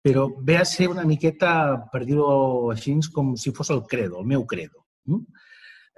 però 0.06 0.28
ve 0.38 0.56
a 0.56 0.64
ser 0.64 0.86
una 0.86 1.02
miqueta, 1.02 1.50
per 1.90 2.04
dir-ho 2.06 2.70
així, 2.70 2.92
com 3.10 3.32
si 3.34 3.50
fos 3.50 3.72
el 3.74 3.80
credo, 3.90 4.20
el 4.20 4.28
meu 4.30 4.44
credo. 4.46 4.84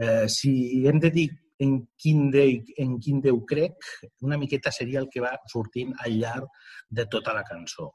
Eh, 0.00 0.24
si 0.32 0.52
hem 0.88 0.96
de 1.02 1.10
dir 1.12 1.26
en 1.60 1.74
quin, 2.00 2.30
Déu, 2.32 2.62
en 2.80 2.94
quin 3.04 3.20
Déu 3.20 3.42
crec, 3.44 3.84
una 4.24 4.38
miqueta 4.40 4.72
seria 4.72 5.02
el 5.02 5.10
que 5.12 5.20
va 5.20 5.34
sortint 5.52 5.92
al 6.06 6.16
llarg 6.22 6.48
de 6.88 7.04
tota 7.12 7.36
la 7.36 7.44
cançó. 7.44 7.90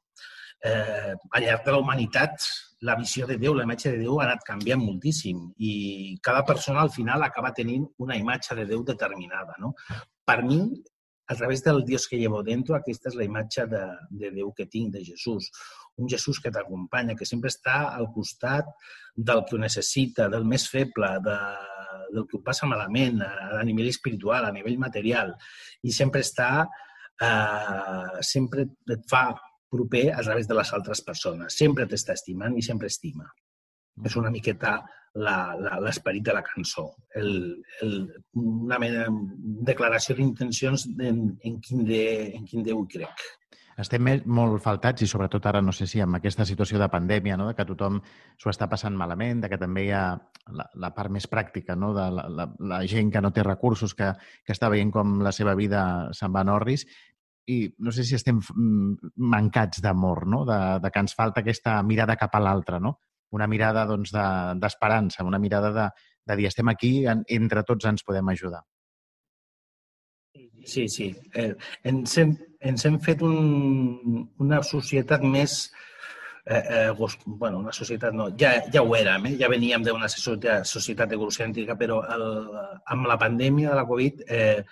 Eh, 0.62 1.16
al 1.32 1.48
llarg 1.48 1.66
de 1.66 1.74
la 1.74 1.82
humanitat, 1.82 2.46
la 2.86 3.00
visió 3.00 3.26
de 3.26 3.40
Déu, 3.42 3.58
la 3.58 3.66
imatge 3.66 3.96
de 3.96 4.04
Déu 4.04 4.20
ha 4.20 4.28
anat 4.28 4.46
canviant 4.46 4.86
moltíssim 4.86 5.42
i 5.58 5.74
cada 6.22 6.46
persona 6.46 6.86
al 6.86 6.94
final 6.94 7.26
acaba 7.26 7.56
tenint 7.58 7.90
una 8.06 8.20
imatge 8.22 8.54
de 8.60 8.68
Déu 8.70 8.86
determinada. 8.86 9.58
No? 9.58 9.74
Per 10.22 10.44
mi, 10.46 10.62
a 11.28 11.36
través 11.36 11.64
del 11.64 11.84
Dios 11.86 12.08
que 12.08 12.18
llevo 12.18 12.44
dentro, 12.44 12.76
aquesta 12.76 13.10
és 13.10 13.16
la 13.16 13.24
imatge 13.24 13.66
de, 13.72 13.84
de 14.12 14.32
Déu 14.36 14.52
que 14.56 14.66
tinc, 14.68 14.92
de 14.94 15.04
Jesús. 15.06 15.50
Un 15.96 16.10
Jesús 16.10 16.40
que 16.44 16.52
t'acompanya, 16.52 17.16
que 17.16 17.28
sempre 17.28 17.52
està 17.54 17.94
al 17.94 18.10
costat 18.12 18.68
del 19.16 19.44
que 19.48 19.56
ho 19.56 19.62
necessita, 19.62 20.28
del 20.30 20.44
més 20.44 20.68
feble, 20.70 21.14
de, 21.24 21.38
del 22.12 22.28
que 22.28 22.38
ho 22.38 22.44
passa 22.44 22.68
malament 22.68 23.22
a, 23.24 23.32
a 23.60 23.64
nivell 23.64 23.92
espiritual, 23.92 24.46
a 24.46 24.56
nivell 24.56 24.80
material, 24.82 25.34
i 25.84 25.96
sempre 25.96 26.24
està, 26.26 26.68
eh, 27.22 28.24
sempre 28.26 28.68
et 28.92 29.08
fa 29.10 29.30
proper 29.74 30.10
a 30.14 30.22
través 30.22 30.50
de 30.50 30.58
les 30.60 30.74
altres 30.76 31.02
persones. 31.02 31.56
Sempre 31.58 31.88
t'està 31.90 32.18
estimant 32.20 32.58
i 32.58 32.66
sempre 32.66 32.92
estima. 32.92 33.26
És 34.04 34.18
una 34.20 34.32
miqueta 34.34 34.82
l'esperit 35.14 36.24
de 36.26 36.34
la 36.34 36.42
cançó, 36.42 36.88
el, 37.16 37.64
el, 37.86 37.94
una 38.34 38.80
mena 38.82 39.06
de 39.06 39.64
declaració 39.70 40.16
d'intencions 40.18 40.88
en, 40.98 41.24
en, 41.44 41.62
quin 41.62 41.86
de, 41.86 42.04
en 42.34 42.48
quin 42.50 42.66
Déu 42.66 42.82
crec. 42.90 43.26
Estem 43.78 44.06
molt 44.30 44.62
faltats 44.62 45.02
i 45.02 45.08
sobretot 45.10 45.46
ara, 45.50 45.62
no 45.62 45.74
sé 45.74 45.88
si 45.90 46.02
amb 46.02 46.20
aquesta 46.20 46.46
situació 46.46 46.78
de 46.82 46.90
pandèmia, 46.94 47.38
no? 47.38 47.48
de 47.50 47.56
que 47.58 47.66
tothom 47.66 48.00
s'ho 48.38 48.52
està 48.52 48.68
passant 48.70 48.94
malament, 48.98 49.42
de 49.42 49.50
que 49.50 49.58
també 49.58 49.88
hi 49.88 49.94
ha 49.98 50.04
la, 50.54 50.68
la 50.78 50.92
part 50.94 51.10
més 51.14 51.26
pràctica 51.30 51.76
no? 51.76 51.94
de 51.98 52.06
la, 52.14 52.28
la, 52.30 52.50
la 52.74 52.84
gent 52.90 53.10
que 53.14 53.22
no 53.22 53.34
té 53.34 53.46
recursos, 53.46 53.96
que, 53.98 54.12
que 54.46 54.54
està 54.54 54.70
veient 54.70 54.94
com 54.94 55.20
la 55.26 55.34
seva 55.34 55.56
vida 55.58 55.84
se'n 56.14 56.34
va 56.34 56.46
en 56.46 56.54
orris 56.54 56.86
i 57.50 57.58
no 57.84 57.92
sé 57.92 58.06
si 58.08 58.16
estem 58.16 58.40
mm, 58.40 59.14
mancats 59.34 59.82
d'amor, 59.84 60.28
no? 60.28 60.44
de, 60.46 60.60
de 60.84 60.92
que 60.94 61.04
ens 61.04 61.18
falta 61.18 61.42
aquesta 61.42 61.82
mirada 61.84 62.16
cap 62.20 62.38
a 62.38 62.44
l'altre, 62.44 62.80
no? 62.80 63.00
Una 63.34 63.48
mirada 63.50 63.86
d'esperança, 63.90 65.24
doncs, 65.24 65.30
una 65.30 65.42
mirada 65.42 65.72
de, 65.74 65.88
de 66.30 66.38
dir 66.40 66.48
estem 66.50 66.70
aquí, 66.72 66.94
entre 67.10 67.66
tots 67.68 67.90
ens 67.90 68.06
podem 68.06 68.30
ajudar. 68.34 68.62
Sí, 70.66 70.88
sí. 70.88 71.10
Eh, 71.36 71.54
ens, 71.90 72.18
hem, 72.18 72.36
ens 72.62 72.86
hem 72.88 73.00
fet 73.04 73.24
un, 73.26 74.28
una 74.44 74.62
societat 74.66 75.26
més... 75.26 75.66
Eh, 76.44 76.60
eh, 76.60 77.12
bueno, 77.26 77.60
una 77.62 77.72
societat 77.72 78.12
no, 78.12 78.26
ja, 78.40 78.50
ja 78.68 78.82
ho 78.84 78.96
érem, 78.98 79.30
eh? 79.30 79.38
ja 79.40 79.48
veníem 79.48 79.84
d'una 79.86 80.10
societat, 80.12 80.68
societat 80.68 81.14
egocèntrica, 81.16 81.78
però 81.80 82.02
el, 82.12 82.26
amb 82.92 83.08
la 83.08 83.16
pandèmia 83.22 83.70
de 83.72 83.78
la 83.78 83.86
Covid 83.88 84.26
eh, 84.28 84.66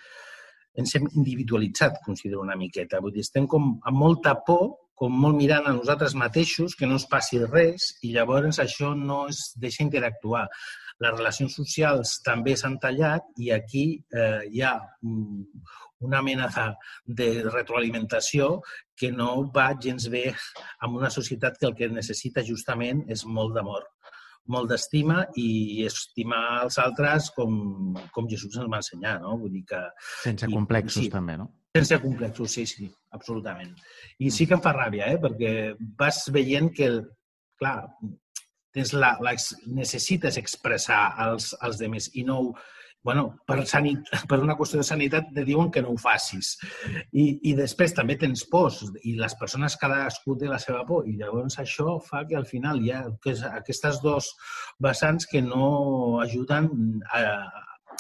ens 0.84 0.96
hem 0.98 1.08
individualitzat, 1.14 2.02
considero 2.04 2.44
una 2.44 2.58
miqueta. 2.60 3.00
Vull 3.04 3.16
dir, 3.16 3.24
estem 3.24 3.48
com 3.48 3.70
amb 3.88 3.98
molta 4.04 4.36
por, 4.48 4.91
com 5.02 5.16
molt 5.18 5.40
mirant 5.40 5.66
a 5.66 5.74
nosaltres 5.74 6.14
mateixos, 6.14 6.76
que 6.78 6.86
no 6.86 7.00
ens 7.00 7.08
passi 7.10 7.40
res, 7.42 7.88
i 8.06 8.12
llavors 8.14 8.60
això 8.62 8.92
no 8.98 9.24
es 9.32 9.48
deixa 9.58 9.82
interactuar 9.82 10.44
les 11.02 11.16
relacions 11.16 11.56
socials 11.58 12.18
també 12.26 12.54
s'han 12.58 12.78
tallat 12.84 13.26
i 13.42 13.50
aquí 13.56 13.86
eh, 14.14 14.44
hi 14.54 14.62
ha 14.62 14.76
una 16.06 16.22
mena 16.26 16.50
de 17.06 17.30
retroalimentació 17.48 18.52
que 18.98 19.10
no 19.14 19.32
va 19.56 19.72
gens 19.86 20.06
bé 20.14 20.28
amb 20.86 21.00
una 21.00 21.10
societat 21.14 21.58
que 21.58 21.70
el 21.70 21.76
que 21.80 21.90
necessita 21.90 22.46
justament 22.46 23.02
és 23.16 23.26
molt 23.26 23.58
d'amor, 23.58 23.88
molt 24.54 24.70
d'estima 24.70 25.24
i 25.38 25.82
estimar 25.88 26.44
els 26.68 26.78
altres 26.86 27.32
com, 27.38 27.58
com 28.14 28.30
Jesús 28.30 28.62
ens 28.62 28.70
va 28.70 28.82
ensenyar, 28.84 29.18
no? 29.26 29.38
Vull 29.42 29.58
dir 29.58 29.66
que... 29.74 29.82
Sense 30.22 30.50
complexos, 30.54 31.08
sí, 31.08 31.14
també, 31.14 31.40
no? 31.42 31.50
Sense 31.74 32.02
complexos, 32.04 32.52
sí, 32.52 32.66
sí, 32.68 32.90
absolutament. 33.16 33.72
I 34.20 34.32
sí 34.36 34.48
que 34.48 34.58
em 34.58 34.64
fa 34.64 34.74
ràbia, 34.76 35.08
eh? 35.14 35.20
perquè 35.24 35.52
vas 36.00 36.26
veient 36.36 36.68
que, 36.76 36.90
clar, 37.62 37.78
tens 38.76 38.92
la, 38.96 39.14
la, 39.24 39.36
necessites 39.72 40.40
expressar 40.42 41.06
als, 41.26 41.54
als 41.64 41.80
demés 41.80 42.10
i 42.20 42.26
no 42.28 42.42
bueno, 43.04 43.40
per, 43.48 43.64
sanit, 43.66 44.06
per 44.30 44.38
una 44.44 44.56
qüestió 44.58 44.82
de 44.82 44.86
sanitat 44.86 45.32
te 45.34 45.46
diuen 45.48 45.72
que 45.74 45.82
no 45.82 45.96
ho 45.96 45.98
facis. 45.98 46.54
I, 47.12 47.40
I 47.50 47.56
després 47.58 47.96
també 47.98 48.18
tens 48.22 48.44
pors 48.52 48.84
i 49.02 49.16
les 49.18 49.36
persones 49.40 49.78
cadascú 49.82 50.36
té 50.38 50.50
la 50.52 50.60
seva 50.62 50.84
por 50.88 51.08
i 51.10 51.16
llavors 51.18 51.58
això 51.64 51.98
fa 52.06 52.24
que 52.30 52.38
al 52.38 52.46
final 52.50 52.82
hi 52.84 52.94
ha 52.94 53.02
aquestes 53.56 54.02
dos 54.06 54.30
vessants 54.80 55.26
que 55.32 55.42
no 55.42 56.20
ajuden 56.22 56.70
a, 57.10 57.24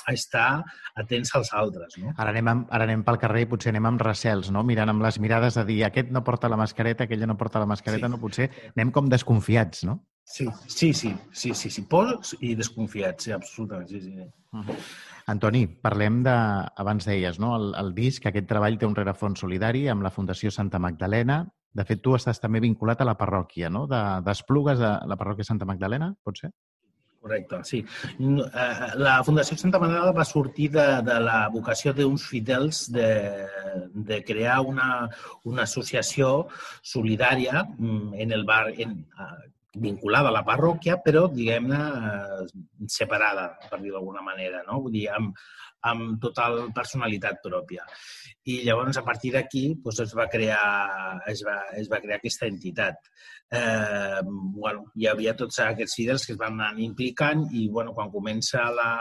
a 0.07 0.13
estar 0.13 0.63
atents 0.95 1.33
als 1.35 1.51
altres. 1.53 1.97
No? 2.01 2.13
Ara, 2.17 2.33
anem, 2.33 2.65
ara 2.69 2.87
anem 2.87 3.03
pel 3.07 3.19
carrer 3.21 3.45
i 3.45 3.49
potser 3.51 3.73
anem 3.73 3.89
amb 3.93 4.05
recels, 4.05 4.51
no? 4.53 4.63
mirant 4.67 4.89
amb 4.93 5.03
les 5.05 5.19
mirades 5.23 5.59
de 5.59 5.65
dir 5.67 5.81
aquest 5.87 6.11
no 6.11 6.23
porta 6.23 6.49
la 6.51 6.59
mascareta, 6.59 7.05
aquella 7.05 7.29
no 7.29 7.37
porta 7.37 7.61
la 7.61 7.69
mascareta, 7.69 8.07
sí. 8.07 8.13
no 8.13 8.21
potser 8.21 8.49
anem 8.75 8.91
com 8.95 9.09
desconfiats, 9.11 9.85
no? 9.87 10.01
Sí, 10.31 10.47
sí, 10.67 10.93
sí, 10.93 11.15
sí, 11.33 11.53
sí, 11.53 11.69
sí, 11.69 11.81
pors 11.89 12.35
i 12.39 12.53
desconfiats, 12.55 13.25
sí, 13.25 13.33
absolutament, 13.35 13.89
sí, 13.89 14.01
sí. 14.01 14.29
Uh 14.51 14.63
-huh. 14.63 14.75
Antoni, 15.27 15.67
parlem 15.67 16.23
de, 16.23 16.35
abans 16.75 17.05
deies, 17.05 17.39
no? 17.39 17.55
el, 17.55 17.73
el 17.75 17.93
disc, 17.93 18.25
aquest 18.25 18.47
treball 18.47 18.77
té 18.77 18.85
un 18.85 18.95
rerefons 18.95 19.39
solidari 19.39 19.87
amb 19.87 20.03
la 20.03 20.11
Fundació 20.11 20.51
Santa 20.51 20.79
Magdalena. 20.79 21.47
De 21.71 21.85
fet, 21.85 22.01
tu 22.01 22.15
estàs 22.15 22.39
també 22.39 22.59
vinculat 22.59 23.01
a 23.01 23.05
la 23.05 23.17
parròquia, 23.17 23.69
no? 23.69 23.87
D'Esplugues, 23.87 24.79
de, 24.79 24.85
a 24.85 25.07
la 25.07 25.15
parròquia 25.15 25.43
Santa 25.43 25.65
Magdalena, 25.65 26.13
pot 26.23 26.37
ser? 26.37 26.51
Correcte, 27.21 27.59
sí. 27.63 27.79
Eh, 28.19 28.87
la 28.97 29.19
Fundació 29.23 29.57
Santa 29.59 29.79
Magdalena 29.81 30.13
va 30.17 30.25
sortir 30.25 30.71
de, 30.73 30.85
de 31.05 31.17
la 31.21 31.37
vocació 31.53 31.93
d'uns 31.93 32.25
fidels 32.25 32.79
de, 32.95 33.09
de 34.09 34.17
crear 34.25 34.57
una, 34.65 34.87
una 35.51 35.67
associació 35.69 36.31
solidària 36.93 37.61
mm, 37.77 38.15
en 38.25 38.33
el 38.39 38.45
bar, 38.49 38.63
en, 38.73 38.97
vinculada 39.73 40.29
a 40.29 40.35
la 40.35 40.43
parròquia, 40.43 40.97
però, 41.03 41.27
diguem-ne, 41.31 41.79
eh, 41.79 42.87
separada, 42.87 43.47
per 43.69 43.79
dir 43.79 43.93
d'alguna 43.93 44.23
manera, 44.25 44.63
no? 44.67 44.81
Vull 44.83 44.97
dir, 44.97 45.07
amb, 45.15 45.35
amb 45.87 46.19
total 46.21 46.67
personalitat 46.75 47.39
pròpia. 47.43 47.85
I 48.51 48.61
llavors, 48.65 48.97
a 48.97 49.03
partir 49.05 49.31
d'aquí, 49.35 49.63
doncs, 49.83 50.01
es, 50.03 50.13
va 50.17 50.27
crear, 50.29 51.21
es, 51.29 51.43
va, 51.47 51.57
es 51.77 51.89
va 51.91 52.01
crear 52.03 52.19
aquesta 52.19 52.49
entitat. 52.49 53.09
Eh, 53.51 54.21
bueno, 54.25 54.85
hi 54.95 55.07
havia 55.09 55.35
tots 55.37 55.59
aquests 55.63 55.97
fidels 55.99 56.25
que 56.25 56.33
es 56.35 56.39
van 56.39 56.55
anar 56.59 56.71
implicant 56.79 57.43
i 57.51 57.67
bueno, 57.69 57.93
quan 57.93 58.11
comença 58.13 58.63
la, 58.71 58.91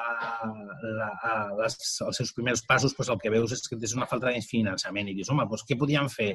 la, 0.98 1.12
les, 1.60 1.78
els 2.06 2.20
seus 2.22 2.34
primers 2.36 2.64
passos, 2.66 2.96
doncs, 2.96 3.12
el 3.14 3.22
que 3.22 3.32
veus 3.32 3.56
és 3.56 3.64
que 3.66 3.78
és 3.80 3.96
una 3.96 4.08
falta 4.10 4.30
de 4.30 4.42
finançament 4.44 5.08
i 5.08 5.16
dius, 5.16 5.30
home, 5.32 5.48
doncs, 5.50 5.66
què 5.68 5.78
podíem 5.78 6.10
fer? 6.12 6.34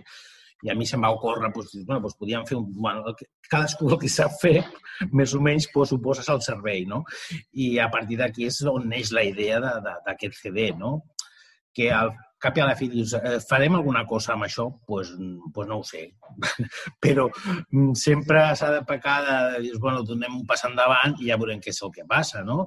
I 0.65 0.71
a 0.71 0.75
mi 0.77 0.87
se'm 0.89 1.03
va 1.05 1.13
ocórrer, 1.13 1.51
doncs, 1.53 1.73
bueno, 1.85 2.01
doncs 2.07 2.17
podíem 2.17 2.45
fer 2.49 2.57
un... 2.57 2.67
Bueno, 2.73 3.13
cadascú 3.51 3.91
el 3.91 3.99
que 4.01 4.09
sap 4.09 4.39
fer, 4.41 4.57
més 5.19 5.35
o 5.37 5.41
menys, 5.45 5.69
doncs, 5.73 5.93
ho 5.93 6.01
poses 6.01 6.29
al 6.33 6.41
servei, 6.45 6.87
no? 6.89 7.03
I 7.53 7.75
a 7.83 7.89
partir 7.93 8.17
d'aquí 8.21 8.49
és 8.49 8.61
on 8.71 8.89
neix 8.89 9.13
la 9.13 9.27
idea 9.29 9.61
d'aquest 9.61 10.41
CD, 10.41 10.71
no? 10.79 10.97
Que 11.75 11.91
al 11.93 12.15
cap 12.41 12.57
i 12.57 12.61
a 12.61 12.67
la 12.69 12.75
fi 12.77 12.87
dius, 12.91 13.13
eh, 13.17 13.37
farem 13.49 13.77
alguna 13.77 14.03
cosa 14.09 14.33
amb 14.33 14.45
això? 14.47 14.67
Doncs 14.69 14.85
pues, 14.89 15.13
pues 15.53 15.69
no 15.69 15.79
ho 15.81 15.85
sé. 15.85 16.03
Però 17.03 17.27
mm, 17.29 17.93
sempre 17.99 18.43
s'ha 18.57 18.71
de 18.75 18.81
pecar 18.89 19.17
de 19.25 19.63
dir, 19.65 19.73
bueno, 19.81 20.03
donem 20.07 20.41
un 20.41 20.45
pas 20.49 20.65
endavant 20.67 21.17
i 21.21 21.29
ja 21.31 21.39
veurem 21.41 21.61
què 21.63 21.73
és 21.73 21.81
el 21.85 21.93
que 21.95 22.07
passa, 22.09 22.43
no? 22.47 22.65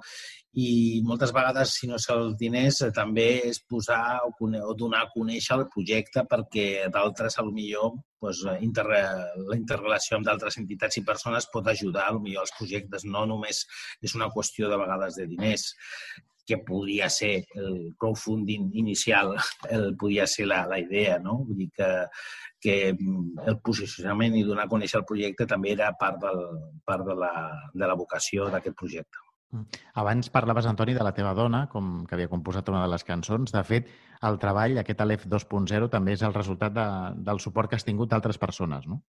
I 0.57 1.00
moltes 1.05 1.33
vegades, 1.37 1.75
si 1.76 1.87
no 1.87 1.99
és 2.00 2.07
els 2.14 2.37
diners, 2.40 2.81
eh, 2.83 2.90
també 2.95 3.26
és 3.50 3.61
posar 3.69 4.21
o, 4.25 4.33
o 4.33 4.75
donar 4.75 5.02
a 5.05 5.11
conèixer 5.12 5.59
el 5.59 5.67
projecte 5.75 6.25
perquè 6.31 6.88
d'altres, 6.95 7.37
a 7.38 7.45
lo 7.45 7.52
millor, 7.52 7.99
doncs, 8.23 8.45
inter, 8.64 8.87
la 8.88 9.59
interrelació 9.59 10.17
amb 10.17 10.26
d'altres 10.26 10.57
entitats 10.59 10.99
i 10.99 11.05
persones 11.05 11.50
pot 11.52 11.69
ajudar 11.69 12.09
a 12.09 12.17
lo 12.17 12.25
millor 12.25 12.49
els 12.49 12.57
projectes. 12.57 13.05
No 13.05 13.26
només 13.26 13.67
és 14.02 14.17
una 14.17 14.31
qüestió 14.33 14.73
de 14.73 14.81
vegades 14.81 15.21
de 15.21 15.28
diners, 15.28 15.69
que 16.49 16.57
podria 16.64 17.11
ser 17.12 17.45
el 17.61 17.95
crowdfunding 18.00 18.71
inicial, 18.81 19.35
el, 19.69 19.90
podria 20.00 20.26
ser 20.26 20.47
la, 20.49 20.62
la 20.67 20.78
idea, 20.81 21.19
no? 21.21 21.43
Vull 21.45 21.61
dir 21.61 21.69
que, 21.76 21.88
que 22.64 22.76
el 22.88 23.59
posicionament 23.61 24.38
i 24.38 24.47
donar 24.49 24.64
a 24.64 24.73
conèixer 24.73 25.02
el 25.02 25.09
projecte 25.12 25.47
també 25.47 25.76
era 25.76 25.93
part, 26.00 26.17
del, 26.25 26.40
part 26.88 27.05
de, 27.05 27.19
la, 27.21 27.33
de 27.75 27.90
la 27.93 27.99
vocació 28.00 28.49
d'aquest 28.49 28.81
projecte. 28.81 29.28
Mm. 29.52 29.81
Abans 30.02 30.28
parlaves, 30.31 30.67
Antoni, 30.69 30.95
de 30.97 31.05
la 31.07 31.14
teva 31.17 31.35
dona, 31.35 31.67
com 31.73 32.05
que 32.07 32.17
havia 32.17 32.31
composat 32.33 32.69
una 32.69 32.83
de 32.85 32.90
les 32.93 33.05
cançons. 33.05 33.55
De 33.55 33.64
fet, 33.64 33.88
el 34.28 34.40
treball, 34.43 34.76
aquest 34.81 35.00
Aleph 35.05 35.25
2.0, 35.26 35.88
també 35.93 36.17
és 36.19 36.25
el 36.26 36.37
resultat 36.37 36.75
de, 36.76 36.88
del 37.31 37.40
suport 37.40 37.71
que 37.71 37.81
has 37.81 37.87
tingut 37.87 38.12
d'altres 38.12 38.38
persones, 38.38 38.87
no? 38.87 39.02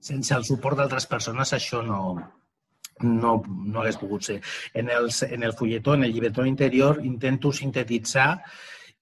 sense 0.00 0.34
el 0.34 0.44
suport 0.46 0.78
d'altres 0.78 1.06
persones 1.10 1.52
això 1.52 1.80
no, 1.82 2.00
no, 3.02 3.32
no 3.44 3.80
hagués 3.80 3.98
pogut 4.00 4.26
ser. 4.28 4.40
En, 4.74 4.90
el, 4.94 5.10
en 5.28 5.42
el 5.42 5.54
fulletó, 5.58 5.94
en 5.94 6.04
el 6.04 6.12
llibretó 6.12 6.46
interior, 6.46 7.00
intento 7.04 7.52
sintetitzar 7.52 8.30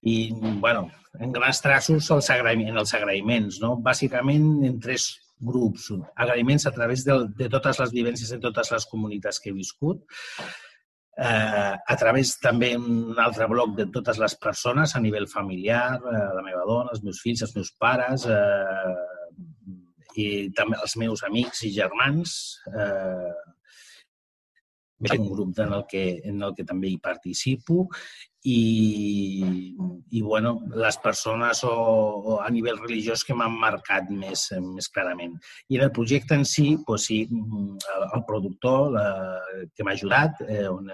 i, 0.01 0.31
bueno, 0.33 0.87
en 1.19 1.31
grans 1.33 1.61
traços 1.63 2.09
els 2.13 2.29
agraïments, 2.33 2.81
els 2.81 2.93
agraïments, 2.97 3.61
no? 3.63 3.75
Bàsicament 3.83 4.49
en 4.67 4.79
tres 4.81 5.09
grups. 5.39 5.91
Agraïments 6.15 6.65
a 6.65 6.71
través 6.71 7.03
de, 7.05 7.17
de 7.37 7.49
totes 7.51 7.79
les 7.83 7.91
vivències 7.93 8.31
en 8.33 8.41
totes 8.43 8.71
les 8.73 8.87
comunitats 8.91 9.39
que 9.39 9.51
he 9.51 9.55
viscut, 9.55 10.01
eh, 11.17 11.73
a 11.77 11.97
través 11.99 12.35
també 12.41 12.73
un 12.77 13.17
altre 13.21 13.47
bloc 13.49 13.75
de 13.77 13.87
totes 13.93 14.19
les 14.21 14.37
persones 14.41 14.95
a 14.95 15.01
nivell 15.03 15.27
familiar, 15.27 15.97
eh, 15.97 16.23
la 16.37 16.45
meva 16.45 16.65
dona, 16.69 16.93
els 16.93 17.03
meus 17.03 17.21
fills, 17.21 17.43
els 17.45 17.55
meus 17.55 17.73
pares, 17.79 18.25
eh, 18.25 18.95
i 20.17 20.27
també 20.57 20.79
els 20.81 20.97
meus 20.97 21.23
amics 21.23 21.63
i 21.67 21.73
germans, 21.75 22.37
eh, 22.73 23.35
un 25.13 25.27
grup 25.29 25.59
en 25.59 25.73
el 25.73 25.83
que, 25.89 26.21
en 26.25 26.41
el 26.41 26.55
que 26.57 26.65
també 26.65 26.89
hi 26.89 26.97
participo 26.97 27.83
i, 28.47 29.75
i 30.09 30.21
bueno, 30.21 30.53
les 30.75 30.97
persones 31.03 31.63
o, 31.67 31.71
o 31.71 32.37
a 32.39 32.49
nivell 32.53 32.79
religiós 32.79 33.25
que 33.27 33.35
m'han 33.35 33.57
marcat 33.59 34.11
més, 34.11 34.47
més 34.63 34.87
clarament. 34.93 35.35
I 35.67 35.79
en 35.79 35.87
el 35.87 35.93
projecte 35.95 36.37
en 36.37 36.45
si, 36.47 36.69
doncs 36.87 37.09
sí, 37.09 37.23
el, 37.27 38.05
el 38.07 38.23
productor 38.29 38.93
la, 38.95 39.07
que 39.75 39.83
m'ha 39.83 39.97
ajudat 39.97 40.39
eh, 40.47 40.67
on, 40.71 40.93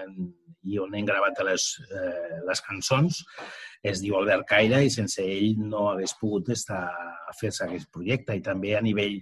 i 0.64 0.80
on 0.82 0.96
hem 0.96 1.06
gravat 1.06 1.44
les, 1.46 1.68
eh, 1.92 2.40
les 2.48 2.64
cançons 2.64 3.22
es 3.84 4.00
diu 4.00 4.16
Albert 4.16 4.46
Caire 4.48 4.80
i 4.84 4.92
sense 4.92 5.20
ell 5.20 5.58
no 5.60 5.90
hagués 5.90 6.14
pogut 6.16 6.48
estar 6.54 6.86
a 6.88 7.32
fer-se 7.36 7.64
aquest 7.66 7.90
projecte. 7.92 8.36
I 8.36 8.42
també 8.44 8.74
a 8.76 8.82
nivell, 8.84 9.18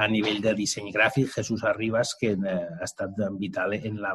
a 0.00 0.08
nivell 0.10 0.40
de 0.44 0.52
disseny 0.58 0.90
gràfic, 0.92 1.30
Jesús 1.32 1.64
Arribas, 1.68 2.14
que 2.20 2.34
eh, 2.34 2.56
ha 2.78 2.84
estat 2.84 3.16
vital 3.40 3.76
en, 3.78 4.00
la, 4.02 4.12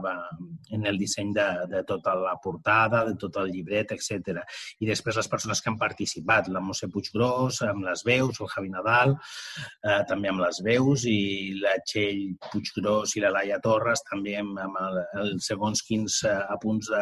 en 0.74 0.86
el 0.90 1.00
disseny 1.02 1.34
de, 1.36 1.48
de 1.72 1.84
tota 1.90 2.14
la 2.18 2.36
portada, 2.44 3.04
de 3.08 3.16
tot 3.20 3.40
el 3.42 3.52
llibret, 3.54 3.96
etc. 3.96 4.44
I 4.84 4.90
després 4.92 5.18
les 5.18 5.32
persones 5.32 5.62
que 5.62 5.72
han 5.72 5.80
participat, 5.82 6.52
la 6.54 6.62
Mosse 6.64 6.90
Puiggrós, 6.94 7.64
amb 7.66 7.88
les 7.88 8.06
veus, 8.06 8.42
el 8.42 8.52
Javi 8.54 8.74
Nadal, 8.74 9.16
eh, 9.18 10.02
també 10.10 10.32
amb 10.34 10.46
les 10.46 10.62
veus, 10.66 11.08
i 11.10 11.58
la 11.64 11.78
Txell 11.86 12.38
Puiggrós 12.50 13.18
i 13.18 13.26
la 13.26 13.34
Laia 13.34 13.62
Torres, 13.64 14.06
també 14.10 14.38
amb, 14.38 14.62
amb 14.62 14.82
el, 14.84 15.02
els 15.24 15.50
segons 15.50 15.82
quins 15.88 16.22
eh, 16.28 16.38
apunts 16.54 16.94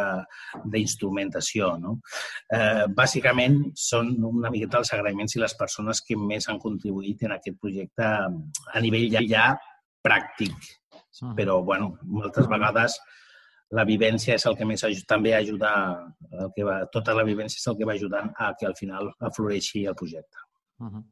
d'instrumentació. 0.72 1.76
No? 1.82 1.98
Eh, 2.56 2.85
bàsicament 2.88 3.60
són 3.76 4.16
una 4.26 4.52
miqueta 4.54 4.80
els 4.82 4.92
agraïments 4.94 5.36
i 5.36 5.42
les 5.42 5.56
persones 5.58 6.02
que 6.06 6.18
més 6.20 6.50
han 6.50 6.60
contribuït 6.60 7.24
en 7.26 7.36
aquest 7.36 7.60
projecte 7.62 8.06
a 8.06 8.82
nivell 8.84 9.10
ja, 9.12 9.22
ja 9.30 9.46
pràctic. 10.06 10.56
Però, 11.38 11.62
bueno, 11.64 11.96
moltes 12.04 12.48
vegades 12.52 12.98
la 13.76 13.86
vivència 13.88 14.36
és 14.36 14.46
el 14.46 14.56
que 14.58 14.66
més 14.68 14.84
ajuda, 14.84 15.08
també 15.10 15.34
ajuda, 15.34 15.72
el 16.32 16.52
que 16.56 16.66
va, 16.68 16.82
tota 16.94 17.16
la 17.18 17.24
vivència 17.28 17.58
és 17.60 17.68
el 17.72 17.78
que 17.80 17.88
va 17.88 17.96
ajudant 17.96 18.32
a 18.38 18.52
que 18.60 18.68
al 18.68 18.76
final 18.78 19.10
afloreixi 19.30 19.86
el 19.86 19.96
projecte. 19.96 20.38
Uh 20.80 20.90
-huh. 20.92 21.04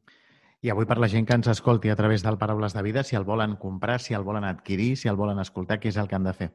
I 0.64 0.70
avui 0.70 0.86
per 0.86 0.98
la 0.98 1.08
gent 1.08 1.26
que 1.26 1.34
ens 1.34 1.48
escolti 1.48 1.90
a 1.90 1.96
través 1.96 2.22
del 2.22 2.38
Paraules 2.38 2.72
de 2.72 2.82
Vida, 2.82 3.02
si 3.02 3.16
el 3.16 3.24
volen 3.24 3.56
comprar, 3.56 4.00
si 4.00 4.14
el 4.14 4.22
volen 4.22 4.44
adquirir, 4.44 4.96
si 4.96 5.08
el 5.08 5.16
volen 5.16 5.38
escoltar, 5.38 5.78
què 5.78 5.88
és 5.88 5.96
el 5.96 6.08
que 6.08 6.14
han 6.14 6.24
de 6.24 6.32
fer? 6.32 6.54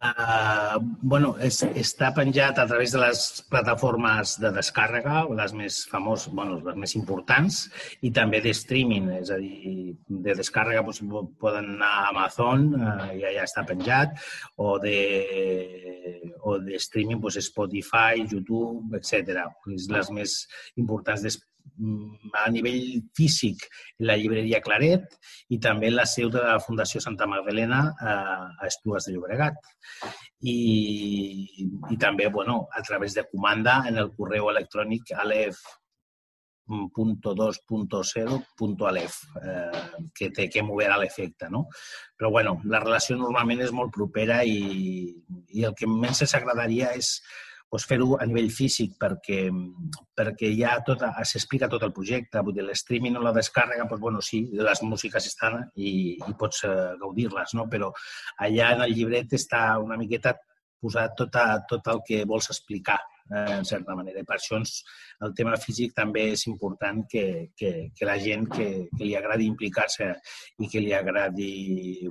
Uh, 0.00 0.78
bueno, 1.04 1.34
és, 1.44 1.58
està 1.76 2.08
penjat 2.16 2.56
a 2.56 2.64
través 2.64 2.94
de 2.94 3.00
les 3.02 3.18
plataformes 3.52 4.32
de 4.40 4.48
descàrrega, 4.56 5.26
les 5.36 5.52
més 5.52 5.82
famoses, 5.90 6.32
bueno, 6.32 6.56
les 6.64 6.78
més 6.80 6.94
importants, 6.96 7.58
i 8.00 8.08
també 8.16 8.40
de 8.40 8.54
streaming, 8.56 9.10
és 9.18 9.28
a 9.28 9.36
dir, 9.42 9.92
de 10.08 10.36
descàrrega 10.38 10.86
doncs, 10.86 11.02
poden 11.42 11.74
anar 11.74 11.90
a 11.98 12.08
Amazon, 12.14 12.64
uh, 12.78 13.10
ja, 13.12 13.34
ja 13.36 13.44
està 13.44 13.66
penjat, 13.68 14.16
o 14.56 14.78
de, 14.80 14.96
o 16.48 16.56
de 16.64 16.80
streaming 16.80 17.20
doncs, 17.20 17.36
Spotify, 17.50 18.24
YouTube, 18.24 18.96
etc. 18.96 19.44
Les 19.68 20.12
més 20.16 20.40
importants 20.80 21.28
a 22.36 22.48
nivell 22.52 23.00
físic 23.16 23.64
la 24.06 24.16
llibreria 24.20 24.60
Claret 24.64 25.16
i 25.54 25.58
també 25.62 25.90
la 25.90 26.06
seu 26.06 26.30
de 26.32 26.42
la 26.44 26.58
Fundació 26.62 27.00
Santa 27.00 27.28
Magdalena 27.30 27.80
a 28.00 28.68
Esplugues 28.68 29.08
de 29.08 29.14
Llobregat. 29.14 29.56
I, 30.40 30.56
i 31.92 31.96
també 32.00 32.28
bueno, 32.32 32.66
a 32.72 32.82
través 32.82 33.14
de 33.14 33.26
comanda 33.28 33.82
en 33.88 33.98
el 34.00 34.12
correu 34.16 34.48
electrònic 34.52 35.12
alef 35.16 35.60
.2.0.alef, 36.70 39.14
eh, 39.42 39.82
que 40.14 40.30
té 40.30 40.48
que 40.48 40.62
mover 40.62 40.90
a 40.90 40.98
l'efecte, 41.02 41.48
no? 41.50 41.66
Però, 42.16 42.30
bueno, 42.30 42.60
la 42.64 42.78
relació 42.78 43.16
normalment 43.18 43.60
és 43.64 43.72
molt 43.74 43.92
propera 43.94 44.44
i, 44.46 45.14
i 45.50 45.64
el 45.66 45.74
que 45.74 45.86
més 45.90 46.22
ens 46.22 46.34
agradaria 46.38 46.92
és 46.94 47.20
doncs 47.70 47.86
fer-ho 47.86 48.16
a 48.18 48.26
nivell 48.26 48.50
físic 48.50 48.96
perquè, 48.98 49.44
perquè 50.18 50.50
ja 50.58 50.74
tot, 50.86 51.04
s'explica 51.22 51.68
tot 51.70 51.84
el 51.86 51.94
projecte. 51.94 52.42
Vull 52.42 52.56
dir, 52.56 52.64
l'streaming 52.66 53.18
o 53.20 53.22
la 53.22 53.34
descàrrega, 53.36 53.86
doncs, 53.86 54.02
bueno, 54.02 54.22
sí, 54.26 54.42
les 54.58 54.82
músiques 54.82 55.30
estan 55.30 55.60
i, 55.76 55.92
i 56.18 56.36
pots 56.38 56.64
uh, 56.66 56.96
gaudir-les, 57.00 57.54
no? 57.54 57.68
però 57.70 57.92
allà 58.42 58.74
en 58.74 58.86
el 58.88 58.96
llibret 58.96 59.38
està 59.38 59.64
una 59.78 59.98
miqueta 60.00 60.34
posat 60.80 61.14
tot, 61.16 61.36
a, 61.36 61.60
tot 61.68 61.88
el 61.92 62.00
que 62.06 62.22
vols 62.24 62.48
explicar, 62.50 62.98
eh, 63.28 63.58
en 63.58 63.66
certa 63.68 63.94
manera. 63.94 64.22
I 64.22 64.26
per 64.26 64.38
això 64.38 64.56
ens, 64.58 64.78
el 65.26 65.34
tema 65.36 65.58
físic 65.60 65.92
també 65.96 66.30
és 66.34 66.46
important 66.48 67.04
que, 67.10 67.24
que, 67.56 67.90
que 67.96 68.08
la 68.08 68.16
gent 68.18 68.48
que, 68.48 68.70
que 68.96 69.04
li 69.04 69.12
agradi 69.18 69.46
implicar-se 69.50 70.08
i 70.64 70.70
que 70.72 70.82
li 70.82 70.94
agradi 70.96 71.50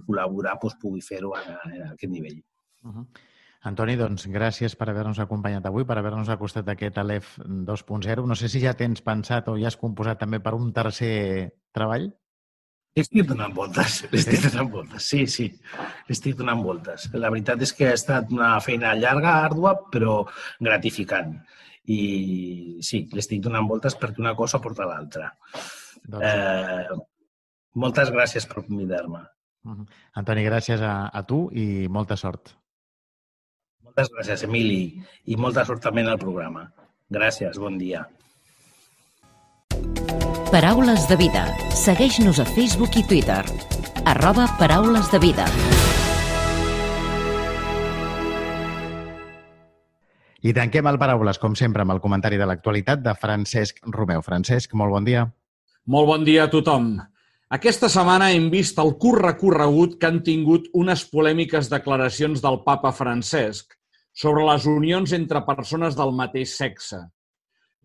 col·laborar 0.06 0.60
doncs, 0.62 0.78
pugui 0.82 1.02
fer-ho 1.02 1.34
a, 1.36 1.42
a 1.58 1.90
aquest 1.96 2.14
nivell. 2.14 2.40
Uh 2.86 2.94
-huh. 2.94 3.08
Antoni, 3.68 3.98
doncs 4.00 4.24
gràcies 4.32 4.76
per 4.80 4.88
haver-nos 4.88 5.20
acompanyat 5.20 5.66
avui, 5.68 5.84
per 5.88 5.98
haver-nos 6.00 6.30
acostat 6.32 6.64
d'aquest 6.68 6.98
Alef 7.02 7.34
2.0. 7.44 8.24
No 8.24 8.36
sé 8.40 8.48
si 8.48 8.62
ja 8.64 8.72
tens 8.80 9.04
pensat 9.04 9.50
o 9.52 9.58
ja 9.60 9.68
has 9.68 9.76
composat 9.80 10.22
també 10.22 10.40
per 10.40 10.54
un 10.56 10.70
tercer 10.76 11.52
treball? 11.76 12.08
Estic 13.00 13.28
donant 13.28 13.52
voltes, 13.56 14.00
estic 14.16 14.46
donant 14.48 14.70
voltes, 14.72 15.06
sí, 15.12 15.26
sí, 15.30 15.50
estic 16.10 16.38
donant 16.40 16.64
voltes. 16.64 17.10
La 17.14 17.30
veritat 17.30 17.62
és 17.64 17.74
que 17.76 17.90
ha 17.92 17.98
estat 17.98 18.32
una 18.34 18.54
feina 18.64 18.96
llarga, 18.98 19.36
àrdua, 19.46 19.76
però 19.92 20.22
gratificant. 20.60 21.36
I 21.90 22.80
sí, 22.86 23.04
l'estic 23.16 23.44
donant 23.44 23.68
voltes 23.68 23.98
perquè 24.00 24.24
una 24.24 24.36
cosa 24.40 24.62
porta 24.64 24.88
l'altra. 24.88 25.34
Doncs... 26.06 26.26
Eh, 26.26 26.98
moltes 27.76 28.12
gràcies 28.16 28.48
per 28.48 28.64
convidar-me. 28.64 29.22
-huh. 29.66 29.86
Antoni, 30.20 30.44
gràcies 30.48 30.82
a, 30.82 31.10
a 31.14 31.24
tu 31.24 31.50
i 31.52 31.88
molta 31.90 32.16
sort. 32.16 32.56
Moltes 33.90 34.12
gràcies, 34.14 34.44
Emili, 34.46 34.82
i 35.26 35.36
molta 35.36 35.64
sort 35.66 35.82
també 35.82 36.04
en 36.04 36.12
el 36.12 36.18
programa. 36.22 36.68
Gràcies, 37.10 37.56
bon 37.58 37.80
dia. 37.80 38.04
Paraules 40.54 41.08
de 41.10 41.16
vida. 41.18 41.48
Segueix-nos 41.74 42.38
a 42.38 42.46
Facebook 42.46 43.00
i 43.02 43.04
Twitter. 43.10 43.42
Arroba 44.06 44.46
Paraules 44.60 45.10
de 45.10 45.20
vida. 45.24 45.48
I 50.46 50.54
tanquem 50.54 50.86
el 50.86 51.02
Paraules, 51.02 51.42
com 51.42 51.58
sempre, 51.58 51.82
amb 51.82 51.96
el 51.96 52.04
comentari 52.04 52.38
de 52.38 52.46
l'actualitat 52.46 53.02
de 53.02 53.16
Francesc 53.18 53.82
Romeu. 53.90 54.22
Francesc, 54.22 54.78
molt 54.78 54.94
bon 54.94 55.10
dia. 55.10 55.26
Molt 55.90 56.12
bon 56.14 56.30
dia 56.30 56.46
a 56.46 56.54
tothom. 56.54 56.94
Aquesta 57.50 57.90
setmana 57.90 58.30
hem 58.38 58.52
vist 58.54 58.78
el 58.78 58.94
curt 59.02 59.26
recorregut 59.26 59.98
que 59.98 60.14
han 60.14 60.22
tingut 60.22 60.70
unes 60.78 61.08
polèmiques 61.10 61.74
declaracions 61.74 62.46
del 62.46 62.62
papa 62.70 62.94
Francesc 62.94 63.79
sobre 64.20 64.44
les 64.44 64.66
unions 64.68 65.14
entre 65.16 65.46
persones 65.48 65.96
del 65.96 66.12
mateix 66.16 66.58
sexe. 66.60 67.00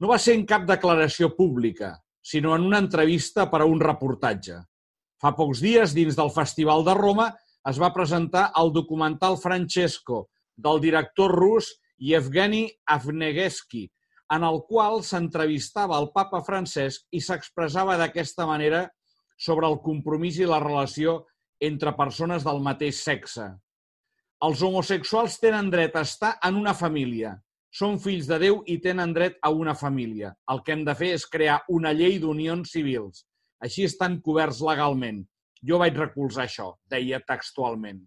No 0.02 0.10
va 0.10 0.18
ser 0.18 0.34
en 0.34 0.42
cap 0.50 0.64
declaració 0.66 1.30
pública, 1.36 1.92
sinó 2.24 2.56
en 2.56 2.64
una 2.66 2.80
entrevista 2.82 3.46
per 3.52 3.60
a 3.62 3.68
un 3.70 3.78
reportatge. 3.82 4.56
Fa 5.22 5.30
pocs 5.38 5.62
dies, 5.62 5.94
dins 5.94 6.18
del 6.18 6.32
Festival 6.34 6.82
de 6.86 6.94
Roma, 6.98 7.28
es 7.70 7.78
va 7.80 7.92
presentar 7.94 8.48
el 8.60 8.72
documental 8.74 9.38
Francesco 9.38 10.26
del 10.56 10.80
director 10.82 11.32
rus 11.32 11.70
Yevgeny 12.02 12.66
Avnegesky, 12.90 13.86
en 14.34 14.44
el 14.44 14.60
qual 14.66 15.04
s'entrevistava 15.06 16.00
el 16.02 16.10
papa 16.16 16.42
Francesc 16.42 17.06
i 17.14 17.22
s'expressava 17.22 17.96
d'aquesta 18.00 18.48
manera 18.50 18.88
sobre 19.38 19.70
el 19.70 19.78
compromís 19.84 20.40
i 20.42 20.50
la 20.50 20.58
relació 20.64 21.20
entre 21.62 21.94
persones 21.94 22.42
del 22.44 22.60
mateix 22.64 23.04
sexe. 23.06 23.52
Els 24.42 24.62
homosexuals 24.66 25.38
tenen 25.40 25.70
dret 25.70 25.94
a 25.96 26.02
estar 26.02 26.34
en 26.44 26.56
una 26.58 26.74
família. 26.74 27.36
Són 27.74 27.98
fills 28.02 28.26
de 28.30 28.38
Déu 28.42 28.60
i 28.70 28.78
tenen 28.82 29.12
dret 29.14 29.38
a 29.42 29.50
una 29.50 29.74
família. 29.78 30.32
El 30.50 30.62
que 30.66 30.74
hem 30.74 30.82
de 30.86 30.94
fer 30.98 31.12
és 31.14 31.26
crear 31.30 31.60
una 31.68 31.92
llei 31.94 32.18
d'unions 32.22 32.74
civils. 32.74 33.24
Així 33.62 33.86
estan 33.86 34.18
coberts 34.20 34.60
legalment. 34.62 35.22
Jo 35.64 35.78
vaig 35.80 35.96
recolzar 35.96 36.44
això, 36.44 36.74
deia 36.90 37.22
textualment. 37.24 38.02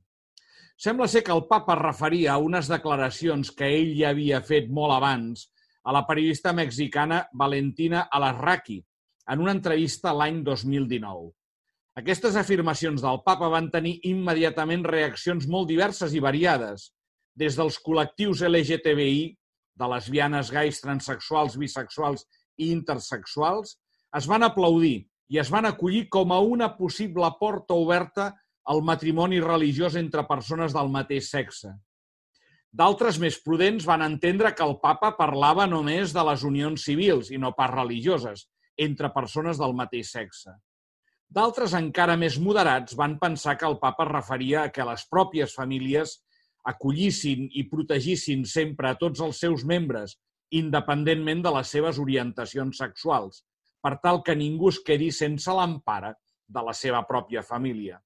Sembla 0.78 1.08
ser 1.10 1.24
que 1.26 1.34
el 1.34 1.48
papa 1.50 1.76
referia 1.80 2.36
a 2.36 2.42
unes 2.44 2.68
declaracions 2.70 3.50
que 3.50 3.72
ell 3.80 3.96
ja 3.98 4.12
havia 4.14 4.44
fet 4.46 4.70
molt 4.70 4.94
abans 4.94 5.48
a 5.84 5.96
la 5.96 6.04
periodista 6.06 6.54
mexicana 6.54 7.24
Valentina 7.34 8.04
Alarraqui, 8.12 8.78
en 9.34 9.42
una 9.42 9.56
entrevista 9.56 10.14
l'any 10.14 10.44
2019. 10.44 11.32
Aquestes 11.98 12.36
afirmacions 12.38 13.02
del 13.02 13.24
papa 13.26 13.48
van 13.50 13.72
tenir 13.74 13.96
immediatament 14.06 14.84
reaccions 14.86 15.48
molt 15.50 15.66
diverses 15.72 16.12
i 16.14 16.20
variades, 16.22 16.92
des 17.34 17.56
dels 17.58 17.80
col·lectius 17.82 18.44
LGTBI, 18.46 19.24
de 19.78 19.88
lesbianes, 19.90 20.52
gais, 20.54 20.78
transexuals, 20.84 21.56
bisexuals 21.58 22.28
i 22.62 22.70
intersexuals, 22.74 23.74
es 24.18 24.28
van 24.30 24.46
aplaudir 24.46 25.08
i 25.34 25.42
es 25.42 25.50
van 25.54 25.66
acollir 25.70 26.04
com 26.14 26.32
a 26.32 26.38
una 26.40 26.70
possible 26.78 27.32
porta 27.40 27.74
oberta 27.74 28.30
al 28.70 28.84
matrimoni 28.86 29.42
religiós 29.42 29.98
entre 29.98 30.28
persones 30.30 30.78
del 30.78 30.94
mateix 30.94 31.32
sexe. 31.34 31.74
D'altres 32.78 33.18
més 33.18 33.42
prudents 33.42 33.90
van 33.90 34.06
entendre 34.06 34.54
que 34.54 34.66
el 34.70 34.78
papa 34.86 35.16
parlava 35.18 35.66
només 35.66 36.14
de 36.14 36.30
les 36.30 36.46
unions 36.46 36.86
civils 36.86 37.34
i 37.34 37.42
no 37.42 37.56
pas 37.58 37.74
religioses 37.74 38.46
entre 38.78 39.10
persones 39.18 39.58
del 39.58 39.74
mateix 39.74 40.14
sexe. 40.14 40.54
D'altres 41.28 41.74
encara 41.76 42.16
més 42.20 42.38
moderats 42.40 42.96
van 42.96 43.18
pensar 43.20 43.58
que 43.60 43.68
el 43.68 43.78
papa 43.82 44.06
es 44.06 44.12
referia 44.14 44.64
a 44.64 44.72
que 44.72 44.86
les 44.88 45.04
pròpies 45.12 45.56
famílies 45.58 46.14
acollissin 46.72 47.50
i 47.60 47.66
protegissin 47.72 48.46
sempre 48.48 48.90
a 48.90 48.98
tots 49.00 49.24
els 49.24 49.40
seus 49.44 49.66
membres, 49.68 50.16
independentment 50.56 51.44
de 51.44 51.52
les 51.58 51.74
seves 51.76 52.00
orientacions 52.00 52.80
sexuals, 52.80 53.44
per 53.84 53.98
tal 54.04 54.22
que 54.24 54.36
ningú 54.36 54.72
es 54.72 54.80
quedi 54.88 55.12
sense 55.12 55.52
l'empara 55.52 56.14
de 56.48 56.64
la 56.64 56.74
seva 56.74 57.04
pròpia 57.08 57.44
família. 57.44 58.00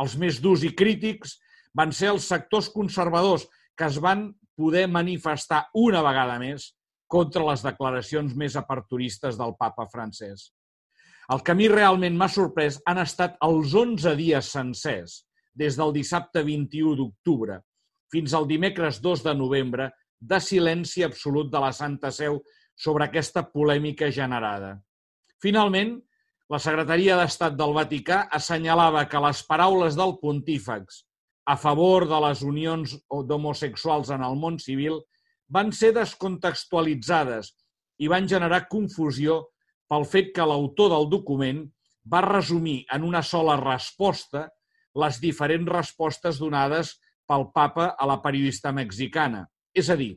Els 0.00 0.16
més 0.20 0.40
durs 0.40 0.64
i 0.64 0.72
crítics 0.72 1.36
van 1.76 1.92
ser 1.92 2.10
els 2.14 2.26
sectors 2.32 2.70
conservadors 2.72 3.46
que 3.76 3.86
es 3.90 4.00
van 4.00 4.30
poder 4.56 4.86
manifestar 4.88 5.66
una 5.74 6.02
vegada 6.06 6.40
més 6.40 6.72
contra 7.10 7.44
les 7.44 7.62
declaracions 7.62 8.34
més 8.34 8.56
aperturistes 8.56 9.36
del 9.38 9.52
papa 9.60 9.86
francès. 9.92 10.48
El 11.32 11.40
que 11.44 11.54
a 11.54 11.56
mi 11.56 11.68
realment 11.72 12.16
m'ha 12.20 12.28
sorprès 12.28 12.80
han 12.90 13.00
estat 13.00 13.38
els 13.46 13.72
11 13.74 14.12
dies 14.18 14.50
sencers, 14.52 15.22
des 15.54 15.78
del 15.78 15.94
dissabte 15.94 16.42
21 16.44 16.96
d'octubre 16.98 17.60
fins 18.12 18.34
al 18.36 18.44
dimecres 18.46 19.00
2 19.02 19.24
de 19.24 19.32
novembre, 19.34 19.88
de 20.20 20.38
silenci 20.40 21.02
absolut 21.02 21.48
de 21.50 21.60
la 21.60 21.72
Santa 21.74 22.12
Seu 22.14 22.38
sobre 22.78 23.08
aquesta 23.08 23.42
polèmica 23.50 24.10
generada. 24.14 24.76
Finalment, 25.42 25.96
la 26.52 26.60
Secretaria 26.62 27.16
d'Estat 27.18 27.56
del 27.58 27.74
Vaticà 27.74 28.24
assenyalava 28.38 29.06
que 29.10 29.22
les 29.24 29.40
paraules 29.48 29.98
del 29.98 30.14
pontífex 30.20 31.02
a 31.50 31.56
favor 31.60 32.06
de 32.08 32.20
les 32.24 32.42
unions 32.46 32.94
d'homosexuals 33.28 34.12
en 34.14 34.22
el 34.24 34.38
món 34.40 34.60
civil 34.62 35.00
van 35.52 35.72
ser 35.76 35.92
descontextualitzades 35.96 37.50
i 38.00 38.08
van 38.08 38.28
generar 38.28 38.64
confusió 38.70 39.42
pel 39.88 40.06
fet 40.08 40.32
que 40.36 40.46
l'autor 40.48 40.92
del 40.92 41.08
document 41.12 41.64
va 42.12 42.24
resumir 42.24 42.84
en 42.92 43.04
una 43.04 43.22
sola 43.22 43.56
resposta 43.60 44.48
les 45.02 45.18
diferents 45.20 45.70
respostes 45.70 46.38
donades 46.38 46.94
pel 47.28 47.48
papa 47.54 47.94
a 47.98 48.06
la 48.06 48.20
periodista 48.22 48.72
mexicana. 48.72 49.44
És 49.74 49.90
a 49.90 49.96
dir, 49.98 50.12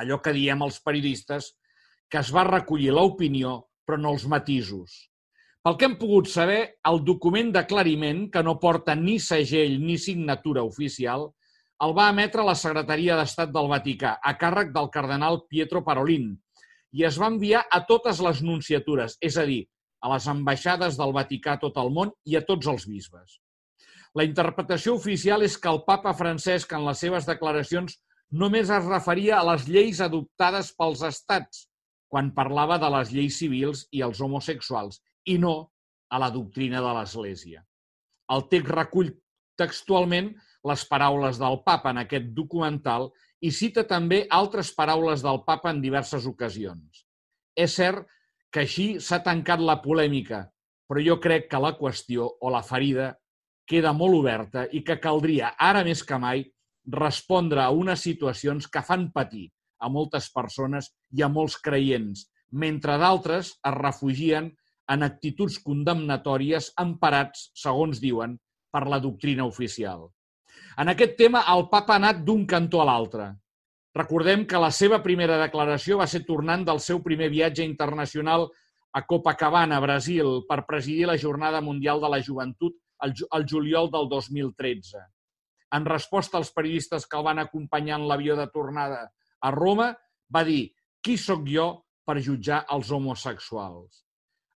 allò 0.00 0.20
que 0.20 0.32
diem 0.34 0.64
els 0.66 0.80
periodistes, 0.82 1.52
que 2.10 2.20
es 2.20 2.32
va 2.34 2.46
recollir 2.48 2.92
l'opinió 2.92 3.60
però 3.84 4.00
no 4.00 4.14
els 4.14 4.24
matisos. 4.30 4.94
Pel 5.64 5.76
que 5.80 5.86
hem 5.88 5.96
pogut 6.00 6.28
saber, 6.28 6.76
el 6.88 7.00
document 7.04 7.50
d'aclariment, 7.52 8.26
que 8.32 8.42
no 8.44 8.58
porta 8.60 8.94
ni 8.96 9.16
segell 9.20 9.78
ni 9.80 9.96
signatura 10.00 10.64
oficial, 10.64 11.30
el 11.84 11.94
va 11.96 12.10
emetre 12.12 12.44
la 12.44 12.56
Secretaria 12.56 13.16
d'Estat 13.16 13.52
del 13.52 13.68
Vaticà, 13.70 14.18
a 14.20 14.34
càrrec 14.40 14.72
del 14.74 14.90
cardenal 14.92 15.42
Pietro 15.48 15.82
Parolin, 15.84 16.34
i 16.94 17.04
es 17.08 17.18
va 17.20 17.30
enviar 17.32 17.64
a 17.70 17.80
totes 17.88 18.20
les 18.22 18.40
nunciatures, 18.46 19.18
és 19.20 19.38
a 19.40 19.44
dir, 19.48 19.64
a 20.04 20.10
les 20.12 20.28
ambaixades 20.30 20.98
del 21.00 21.14
Vaticà 21.16 21.56
a 21.56 21.62
tot 21.62 21.80
el 21.80 21.90
món 21.96 22.12
i 22.28 22.36
a 22.38 22.44
tots 22.46 22.68
els 22.70 22.86
bisbes. 22.86 23.40
La 24.14 24.26
interpretació 24.28 24.94
oficial 24.94 25.42
és 25.42 25.56
que 25.58 25.70
el 25.72 25.82
papa 25.88 26.12
Francesc, 26.14 26.72
en 26.76 26.84
les 26.86 27.00
seves 27.02 27.26
declaracions, 27.26 27.96
només 28.30 28.70
es 28.70 28.86
referia 28.86 29.40
a 29.40 29.46
les 29.50 29.66
lleis 29.66 30.00
adoptades 30.04 30.70
pels 30.78 31.02
estats, 31.08 31.66
quan 32.06 32.30
parlava 32.36 32.78
de 32.78 32.90
les 32.94 33.10
lleis 33.10 33.40
civils 33.42 33.88
i 33.90 34.04
els 34.06 34.20
homosexuals, 34.22 35.00
i 35.26 35.38
no 35.42 35.54
a 36.14 36.20
la 36.22 36.30
doctrina 36.30 36.82
de 36.84 36.94
l'Església. 36.94 37.64
El 38.30 38.46
text 38.52 38.70
recull 38.70 39.10
textualment 39.58 40.30
les 40.70 40.84
paraules 40.88 41.40
del 41.40 41.58
papa 41.66 41.90
en 41.90 42.04
aquest 42.04 42.30
documental 42.36 43.10
i 43.44 43.50
cita 43.52 43.84
també 43.84 44.22
altres 44.32 44.70
paraules 44.76 45.22
del 45.24 45.42
papa 45.44 45.72
en 45.74 45.82
diverses 45.84 46.24
ocasions. 46.30 47.04
És 47.54 47.76
cert 47.76 48.06
que 48.54 48.62
així 48.64 48.86
s'ha 49.04 49.20
tancat 49.26 49.60
la 49.60 49.80
polèmica, 49.82 50.46
però 50.88 51.02
jo 51.04 51.18
crec 51.20 51.50
que 51.50 51.60
la 51.60 51.74
qüestió 51.76 52.30
o 52.40 52.52
la 52.54 52.62
ferida 52.64 53.12
queda 53.68 53.92
molt 53.96 54.16
oberta 54.16 54.64
i 54.72 54.80
que 54.86 54.96
caldria, 55.00 55.52
ara 55.58 55.84
més 55.84 56.04
que 56.06 56.18
mai, 56.20 56.44
respondre 56.96 57.62
a 57.64 57.70
unes 57.72 58.04
situacions 58.04 58.68
que 58.68 58.84
fan 58.84 59.10
patir 59.12 59.48
a 59.80 59.88
moltes 59.92 60.30
persones 60.32 60.90
i 61.12 61.24
a 61.24 61.28
molts 61.28 61.56
creients, 61.60 62.26
mentre 62.52 62.96
d'altres 63.00 63.54
es 63.56 63.76
refugien 63.76 64.52
en 64.92 65.04
actituds 65.04 65.58
condemnatòries 65.64 66.72
emparats, 66.80 67.50
segons 67.56 68.00
diuen, 68.00 68.36
per 68.72 68.84
la 68.88 69.00
doctrina 69.00 69.46
oficial. 69.48 70.08
En 70.80 70.90
aquest 70.90 71.16
tema, 71.18 71.44
el 71.54 71.68
papa 71.70 71.94
ha 71.94 72.02
anat 72.02 72.22
d'un 72.26 72.44
cantó 72.50 72.82
a 72.82 72.88
l'altre. 72.88 73.30
Recordem 73.94 74.42
que 74.50 74.58
la 74.58 74.72
seva 74.74 74.98
primera 75.02 75.38
declaració 75.38 76.00
va 76.00 76.08
ser 76.10 76.24
tornant 76.26 76.64
del 76.66 76.80
seu 76.82 77.00
primer 77.02 77.28
viatge 77.30 77.62
internacional 77.62 78.48
a 78.94 79.02
Copacabana, 79.06 79.78
Brasil, 79.82 80.40
per 80.48 80.64
presidir 80.66 81.06
la 81.06 81.18
Jornada 81.18 81.60
Mundial 81.62 82.02
de 82.02 82.10
la 82.10 82.22
Joventut 82.22 82.74
el 83.04 83.46
juliol 83.50 83.90
del 83.90 84.08
2013. 84.08 85.02
En 85.74 85.86
resposta 85.86 86.38
als 86.38 86.52
periodistes 86.54 87.06
que 87.06 87.18
el 87.18 87.26
van 87.26 87.42
acompanyar 87.42 87.98
en 87.98 88.08
l'avió 88.08 88.36
de 88.38 88.46
tornada 88.54 89.00
a 89.40 89.50
Roma, 89.50 89.90
va 90.34 90.42
dir 90.46 90.72
«Qui 91.02 91.16
sóc 91.18 91.44
jo 91.50 91.66
per 92.06 92.22
jutjar 92.22 92.64
els 92.74 92.90
homosexuals?» 92.90 94.04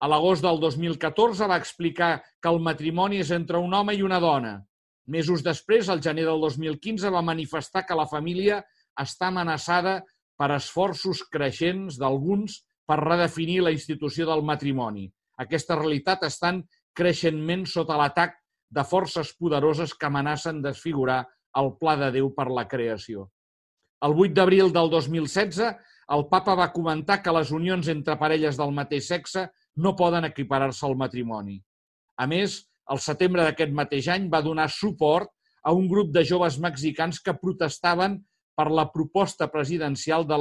A 0.04 0.10
l'agost 0.12 0.44
del 0.44 0.60
2014 0.60 1.48
va 1.48 1.58
explicar 1.58 2.20
que 2.42 2.52
el 2.52 2.60
matrimoni 2.60 3.24
és 3.24 3.32
entre 3.32 3.58
un 3.64 3.74
home 3.74 3.96
i 3.96 4.04
una 4.04 4.20
dona. 4.20 4.58
Mesos 5.08 5.44
després, 5.46 5.90
al 5.90 6.02
gener 6.02 6.26
del 6.26 6.42
2015, 6.42 7.12
va 7.14 7.22
manifestar 7.26 7.86
que 7.86 7.98
la 7.98 8.08
família 8.10 8.62
està 9.02 9.30
amenaçada 9.30 10.00
per 10.40 10.50
esforços 10.56 11.22
creixents 11.32 12.00
d'alguns 12.02 12.64
per 12.88 13.00
redefinir 13.02 13.62
la 13.64 13.74
institució 13.74 14.26
del 14.30 14.44
matrimoni. 14.46 15.06
Aquesta 15.42 15.78
realitat 15.78 16.26
estan 16.28 16.64
creixentment 16.96 17.66
sota 17.70 17.98
l'atac 18.00 18.38
de 18.76 18.84
forces 18.84 19.32
poderoses 19.38 19.94
que 19.94 20.08
amenacen 20.08 20.62
desfigurar 20.64 21.24
el 21.60 21.76
pla 21.80 21.96
de 22.00 22.12
Déu 22.18 22.32
per 22.36 22.48
la 22.52 22.66
creació. 22.68 23.30
El 24.06 24.16
8 24.20 24.36
d'abril 24.38 24.72
del 24.74 24.90
2016, 24.92 25.62
el 26.16 26.24
papa 26.30 26.56
va 26.58 26.72
comentar 26.74 27.22
que 27.24 27.34
les 27.34 27.52
unions 27.56 27.88
entre 27.94 28.18
parelles 28.20 28.58
del 28.60 28.74
mateix 28.76 29.08
sexe 29.14 29.48
no 29.82 29.96
poden 29.96 30.28
equiparar-se 30.28 30.86
al 30.86 30.98
matrimoni. 31.00 31.58
A 32.18 32.28
més, 32.28 32.60
el 32.94 33.02
setembre 33.02 33.46
d'aquest 33.46 33.74
mateix 33.74 34.10
any 34.14 34.30
va 34.30 34.44
donar 34.46 34.68
suport 34.70 35.32
a 35.66 35.74
un 35.74 35.88
grup 35.90 36.12
de 36.14 36.24
joves 36.28 36.60
mexicans 36.62 37.20
que 37.20 37.34
protestaven 37.42 38.20
per 38.56 38.70
la 38.72 38.86
proposta 38.94 39.50
presidencial 39.52 40.26
de 40.30 40.38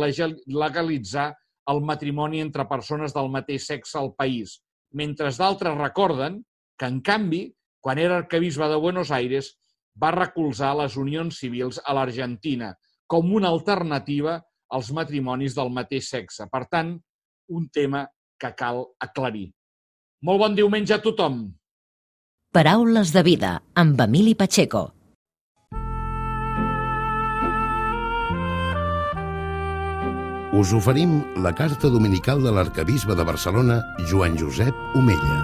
legalitzar 0.46 1.33
el 1.72 1.80
matrimoni 1.80 2.42
entre 2.44 2.68
persones 2.68 3.14
del 3.16 3.30
mateix 3.33 3.66
sexe 3.70 3.98
al 3.98 4.12
país, 4.14 4.59
mentre 4.92 5.33
d'altres 5.33 5.78
recorden 5.78 6.42
que, 6.78 6.87
en 6.87 7.00
canvi, 7.00 7.46
quan 7.80 7.98
era 7.98 8.18
arcabisbe 8.20 8.68
de 8.68 8.76
Buenos 8.76 9.11
Aires, 9.11 9.54
va 9.96 10.12
recolzar 10.12 10.74
les 10.76 10.96
unions 11.00 11.38
civils 11.40 11.80
a 11.85 11.94
l'Argentina 11.96 12.74
com 13.07 13.33
una 13.33 13.48
alternativa 13.48 14.38
als 14.74 14.90
matrimonis 14.92 15.54
del 15.57 15.70
mateix 15.72 16.09
sexe. 16.11 16.48
Per 16.50 16.64
tant, 16.70 16.94
un 17.54 17.68
tema 17.72 18.04
que 18.40 18.50
cal 18.59 18.83
aclarir. 19.00 19.50
Molt 20.24 20.40
bon 20.40 20.57
diumenge 20.57 20.96
a 20.96 21.02
tothom! 21.04 21.44
Paraules 22.54 23.10
de 23.10 23.22
vida 23.26 23.48
amb 23.74 23.98
Emili 23.98 24.36
Pacheco. 24.38 24.92
us 30.54 30.70
oferim 30.72 31.16
la 31.42 31.50
carta 31.58 31.90
dominical 31.90 32.44
de 32.44 32.52
l'arcabisbe 32.54 33.16
de 33.18 33.24
Barcelona, 33.26 33.80
Joan 34.06 34.38
Josep 34.38 34.70
Omella. 34.94 35.40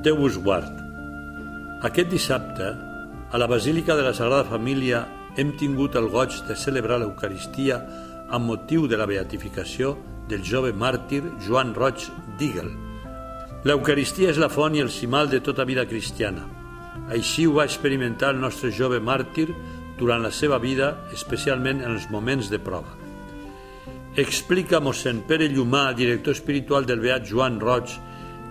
Déu 0.00 0.24
us 0.24 0.40
guard. 0.40 0.72
Aquest 1.84 2.08
dissabte, 2.08 2.72
a 3.28 3.36
la 3.36 3.46
Basílica 3.46 4.00
de 4.00 4.08
la 4.08 4.14
Sagrada 4.16 4.48
Família, 4.48 5.04
hem 5.36 5.52
tingut 5.60 5.92
el 6.00 6.08
goig 6.08 6.40
de 6.48 6.56
celebrar 6.56 7.02
l'Eucaristia 7.04 7.82
amb 8.30 8.46
motiu 8.52 8.86
de 8.88 8.96
la 9.00 9.08
beatificació 9.10 9.96
del 10.30 10.46
jove 10.46 10.72
màrtir 10.72 11.24
Joan 11.46 11.74
Roig 11.74 12.06
Dígel. 12.38 12.70
L'Eucaristia 13.66 14.30
és 14.30 14.40
la 14.40 14.48
font 14.48 14.74
i 14.74 14.80
el 14.80 14.90
cimal 14.94 15.28
de 15.28 15.42
tota 15.44 15.66
vida 15.68 15.84
cristiana– 15.90 16.46
així 17.10 17.46
ho 17.46 17.56
va 17.58 17.66
experimentar 17.66 18.30
el 18.34 18.40
nostre 18.40 18.70
jove 18.70 19.00
màrtir 19.02 19.48
durant 19.98 20.22
la 20.22 20.30
seva 20.30 20.58
vida, 20.62 20.92
especialment 21.14 21.82
en 21.82 21.96
els 21.96 22.06
moments 22.10 22.50
de 22.50 22.60
prova. 22.62 22.96
Explica 24.18 24.80
mossèn 24.82 25.24
Pere 25.26 25.48
Llumà, 25.50 25.90
director 25.94 26.34
espiritual 26.34 26.86
del 26.86 27.02
Beat 27.02 27.26
Joan 27.30 27.58
Roig, 27.60 27.96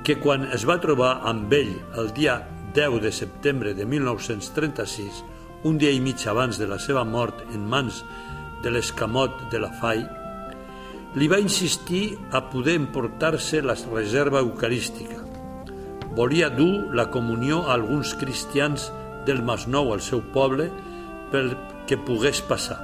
que 0.03 0.17
quan 0.19 0.47
es 0.55 0.65
va 0.67 0.79
trobar 0.83 1.19
amb 1.27 1.51
ell 1.53 1.73
el 1.99 2.13
dia 2.15 2.39
10 2.75 2.99
de 3.03 3.11
setembre 3.11 3.73
de 3.75 3.85
1936, 3.85 5.23
un 5.67 5.79
dia 5.79 5.91
i 5.91 5.99
mig 5.99 6.23
abans 6.27 6.59
de 6.59 6.67
la 6.67 6.79
seva 6.79 7.03
mort 7.03 7.41
en 7.53 7.65
mans 7.67 8.03
de 8.63 8.71
l'escamot 8.73 9.45
de 9.51 9.61
la 9.61 9.71
FAI, 9.81 10.03
li 11.15 11.27
va 11.27 11.39
insistir 11.41 12.17
a 12.31 12.43
poder 12.51 12.75
emportar-se 12.77 13.61
la 13.65 13.75
reserva 13.93 14.39
eucarística. 14.39 15.17
Volia 16.15 16.49
dur 16.49 16.93
la 16.93 17.09
comunió 17.09 17.63
a 17.65 17.73
alguns 17.73 18.13
cristians 18.15 18.91
del 19.25 19.41
Masnou 19.43 19.93
al 19.93 20.01
seu 20.01 20.21
poble 20.33 20.69
perquè 21.31 21.97
pogués 22.05 22.41
passar. 22.45 22.77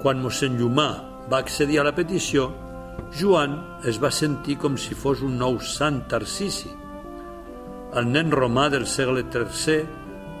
Quan 0.00 0.22
mossèn 0.22 0.56
Llumà 0.58 0.90
va 1.30 1.38
accedir 1.38 1.80
a 1.80 1.86
la 1.86 1.94
petició, 1.94 2.48
Joan 3.16 3.56
es 3.86 3.98
va 4.02 4.10
sentir 4.10 4.56
com 4.62 4.76
si 4.78 4.94
fos 4.94 5.22
un 5.26 5.36
nou 5.38 5.58
sant 5.60 6.02
Tarcisi. 6.08 6.70
El 7.98 8.06
nen 8.10 8.30
romà 8.30 8.68
del 8.70 8.86
segle 8.86 9.24
III, 9.26 9.80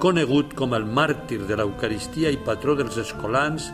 conegut 0.00 0.54
com 0.56 0.74
el 0.74 0.86
màrtir 0.86 1.42
de 1.48 1.58
l'Eucaristia 1.58 2.30
i 2.32 2.38
patró 2.46 2.76
dels 2.78 2.96
escolans, 3.02 3.68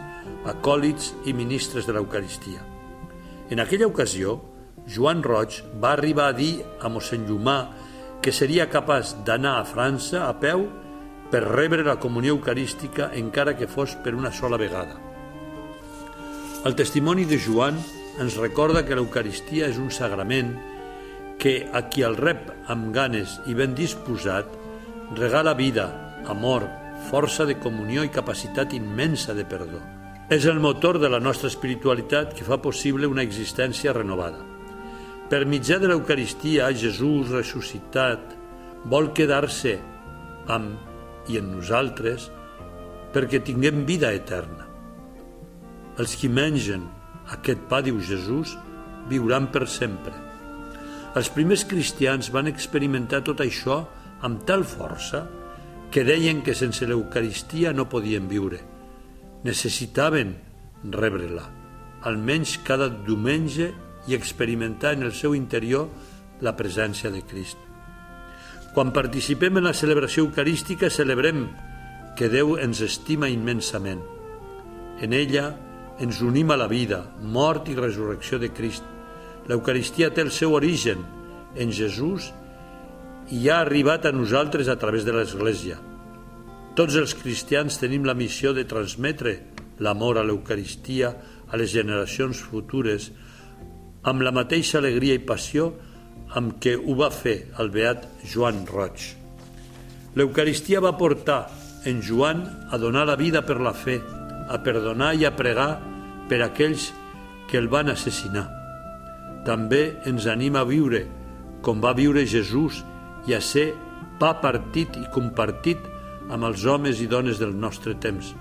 acòlits 0.47 1.13
i 1.27 1.35
ministres 1.35 1.87
de 1.87 1.95
l'Eucaristia. 1.97 2.63
En 3.51 3.61
aquella 3.63 3.87
ocasió, 3.87 4.41
Joan 4.87 5.23
Roig 5.23 5.61
va 5.83 5.93
arribar 5.95 6.31
a 6.31 6.37
dir 6.37 6.63
a 6.81 6.91
mossèn 6.91 7.27
Llumà 7.27 7.59
que 8.23 8.33
seria 8.33 8.71
capaç 8.71 9.15
d'anar 9.27 9.57
a 9.59 9.67
França 9.67 10.25
a 10.27 10.35
peu 10.43 10.67
per 11.31 11.43
rebre 11.43 11.85
la 11.87 11.99
comunió 12.03 12.37
eucarística 12.37 13.11
encara 13.15 13.57
que 13.59 13.69
fos 13.71 13.97
per 14.03 14.15
una 14.15 14.33
sola 14.33 14.59
vegada. 14.59 14.99
El 16.67 16.75
testimoni 16.75 17.27
de 17.27 17.39
Joan 17.39 17.79
ens 18.23 18.39
recorda 18.41 18.85
que 18.87 18.97
l'Eucaristia 18.99 19.69
és 19.71 19.79
un 19.79 19.91
sagrament 19.95 20.55
que 21.39 21.69
a 21.73 21.85
qui 21.91 22.03
el 22.07 22.17
rep 22.17 22.49
amb 22.73 22.91
ganes 22.95 23.37
i 23.47 23.55
ben 23.55 23.75
disposat 23.79 24.49
regala 25.19 25.55
vida, 25.55 25.91
amor, 26.27 26.67
força 27.11 27.47
de 27.47 27.59
comunió 27.63 28.03
i 28.03 28.11
capacitat 28.11 28.75
immensa 28.75 29.35
de 29.35 29.45
perdó. 29.47 29.96
És 30.27 30.43
el 30.51 30.59
motor 30.59 30.97
de 30.99 31.07
la 31.07 31.21
nostra 31.23 31.47
espiritualitat 31.47 32.33
que 32.35 32.43
fa 32.43 32.57
possible 32.59 33.07
una 33.07 33.23
existència 33.23 33.93
renovada. 33.95 34.41
Per 35.31 35.45
mitjà 35.47 35.79
de 35.79 35.87
l'Eucaristia, 35.87 36.67
Jesús 36.75 37.31
ressuscitat 37.31 38.35
vol 38.91 39.13
quedar-se 39.15 39.77
amb 40.51 41.31
i 41.31 41.39
en 41.39 41.53
nosaltres 41.55 42.27
perquè 43.15 43.39
tinguem 43.39 43.85
vida 43.87 44.11
eterna. 44.19 44.67
Els 46.03 46.19
qui 46.19 46.27
mengen 46.27 46.91
aquest 47.39 47.63
pa, 47.71 47.79
diu 47.87 48.03
Jesús, 48.03 48.59
viuran 49.07 49.47
per 49.55 49.69
sempre. 49.71 50.15
Els 51.15 51.31
primers 51.31 51.63
cristians 51.71 52.35
van 52.35 52.51
experimentar 52.51 53.23
tot 53.23 53.47
això 53.47 53.85
amb 54.27 54.43
tal 54.43 54.67
força 54.67 55.23
que 55.95 56.03
deien 56.03 56.43
que 56.43 56.55
sense 56.55 56.83
l'Eucaristia 56.83 57.71
no 57.71 57.87
podien 57.87 58.27
viure. 58.27 58.75
Necessitaven 59.47 60.33
rebre-la, 60.91 61.45
almenys 62.09 62.57
cada 62.67 62.89
diumenge 62.91 63.69
i 64.11 64.17
experimentar 64.17 64.97
en 64.97 65.07
el 65.07 65.13
seu 65.15 65.37
interior 65.39 65.87
la 66.43 66.57
presència 66.59 67.13
de 67.15 67.23
Crist. 67.27 67.61
Quan 68.75 68.91
participem 68.97 69.61
en 69.61 69.69
la 69.69 69.75
celebració 69.77 70.27
eucarística 70.27 70.91
celebrem 70.91 71.47
que 72.19 72.31
Déu 72.33 72.57
ens 72.59 72.83
estima 72.83 73.31
immensament. 73.31 74.03
En 75.01 75.15
ella 75.15 75.51
ens 76.03 76.21
unim 76.25 76.51
a 76.51 76.59
la 76.59 76.69
vida, 76.69 77.05
mort 77.23 77.71
i 77.71 77.79
resurrecció 77.79 78.41
de 78.43 78.51
Crist. 78.53 78.85
L'Eucaristia 79.47 80.11
té 80.11 80.27
el 80.27 80.33
seu 80.35 80.57
origen 80.59 81.05
en 81.55 81.71
Jesús 81.73 82.33
i 83.31 83.47
ha 83.49 83.61
arribat 83.63 84.07
a 84.07 84.17
nosaltres 84.17 84.69
a 84.69 84.77
través 84.81 85.07
de 85.07 85.15
l'Església. 85.15 85.79
Tots 86.77 86.93
els 87.01 87.15
cristians 87.17 87.79
tenim 87.81 88.05
la 88.05 88.13
missió 88.13 88.51
de 88.53 88.67
transmetre 88.69 89.31
l'amor 89.81 90.19
a 90.21 90.25
l'Eucaristia 90.29 91.09
a 91.49 91.57
les 91.57 91.71
generacions 91.73 92.43
futures 92.51 93.07
amb 94.05 94.21
la 94.21 94.33
mateixa 94.37 94.77
alegria 94.83 95.17
i 95.17 95.23
passió 95.25 95.71
amb 96.37 96.59
què 96.61 96.75
ho 96.77 96.99
va 96.99 97.09
fer 97.09 97.37
el 97.63 97.73
beat 97.73 98.05
Joan 98.29 98.67
Roig. 98.69 99.07
L'Eucaristia 100.21 100.85
va 100.85 100.93
portar 101.01 101.47
en 101.89 102.05
Joan 102.05 102.45
a 102.69 102.77
donar 102.83 103.07
la 103.09 103.17
vida 103.17 103.41
per 103.49 103.57
la 103.57 103.73
fe, 103.73 103.97
a 104.49 104.61
perdonar 104.61 105.15
i 105.17 105.25
a 105.25 105.33
pregar 105.33 105.71
per 106.29 106.43
aquells 106.45 106.91
que 107.49 107.57
el 107.57 107.73
van 107.73 107.89
assassinar. 107.89 108.47
També 109.49 110.03
ens 110.05 110.29
anima 110.29 110.61
a 110.61 110.69
viure 110.69 111.07
com 111.65 111.81
va 111.81 111.97
viure 111.97 112.29
Jesús 112.29 112.85
i 113.25 113.33
a 113.33 113.41
ser 113.41 113.71
pa 114.21 114.37
partit 114.45 115.01
i 115.01 115.09
compartit 115.15 115.96
amb 116.31 116.47
els 116.49 116.65
homes 116.67 117.01
i 117.01 117.07
dones 117.11 117.39
del 117.39 117.55
nostre 117.55 117.95
temps. 118.03 118.33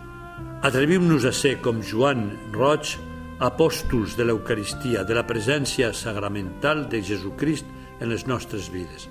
Atrevim-nos 0.66 1.26
a 1.26 1.34
ser, 1.36 1.60
com 1.62 1.82
Joan 1.86 2.28
Roig, 2.54 2.96
apòstols 3.46 4.16
de 4.18 4.26
l'Eucaristia, 4.26 5.04
de 5.04 5.18
la 5.18 5.26
presència 5.28 5.92
sacramental 5.94 6.86
de 6.90 7.02
Jesucrist 7.04 7.68
en 8.00 8.10
les 8.10 8.26
nostres 8.28 8.70
vides. 8.74 9.10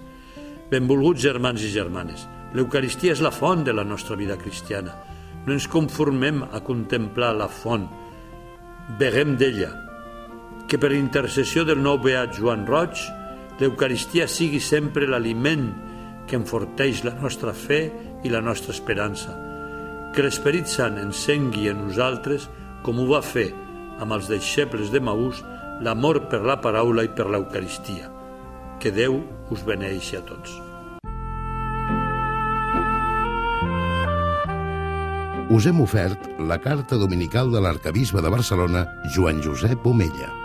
Benvolguts 0.70 1.22
germans 1.22 1.62
i 1.62 1.70
germanes, 1.70 2.26
l'Eucaristia 2.56 3.12
és 3.14 3.22
la 3.22 3.32
font 3.34 3.64
de 3.64 3.74
la 3.76 3.84
nostra 3.84 4.16
vida 4.16 4.38
cristiana. 4.40 4.96
No 5.44 5.52
ens 5.52 5.68
conformem 5.68 6.42
a 6.42 6.62
contemplar 6.64 7.34
la 7.36 7.50
font, 7.52 7.84
beguem 8.98 9.36
d'ella. 9.36 9.70
Que 10.66 10.80
per 10.80 10.94
intercessió 10.96 11.66
del 11.68 11.82
nou 11.84 11.98
beat 12.00 12.38
Joan 12.38 12.64
Roig, 12.66 12.96
l'Eucaristia 13.60 14.26
sigui 14.26 14.60
sempre 14.64 15.06
l'aliment 15.06 15.68
que 16.28 16.38
enforteix 16.40 17.04
la 17.04 17.14
nostra 17.20 17.54
fe 17.54 17.88
i 18.24 18.32
la 18.32 18.42
nostra 18.44 18.74
esperança. 18.74 19.34
Que 20.14 20.24
l'Esperit 20.24 20.70
Sant 20.70 20.98
encengui 21.00 21.70
en 21.70 21.82
nosaltres, 21.86 22.48
com 22.84 23.00
ho 23.00 23.08
va 23.10 23.22
fer 23.22 23.50
amb 24.00 24.16
els 24.16 24.28
deixebles 24.30 24.92
de 24.94 25.00
Maús, 25.00 25.42
l'amor 25.84 26.24
per 26.30 26.44
la 26.46 26.60
paraula 26.62 27.06
i 27.06 27.10
per 27.14 27.26
l'Eucaristia. 27.30 28.12
Que 28.80 28.94
Déu 28.94 29.20
us 29.50 29.66
beneixi 29.66 30.16
a 30.18 30.24
tots. 30.26 30.60
us 35.54 35.66
hem 35.66 35.80
ofert 35.80 36.24
la 36.50 36.56
carta 36.58 36.96
dominical 36.98 37.52
de 37.52 37.60
l'arcabisbe 37.62 38.22
de 38.22 38.32
Barcelona, 38.32 38.86
Joan 39.14 39.42
Josep 39.44 39.86
Omella. 39.86 40.43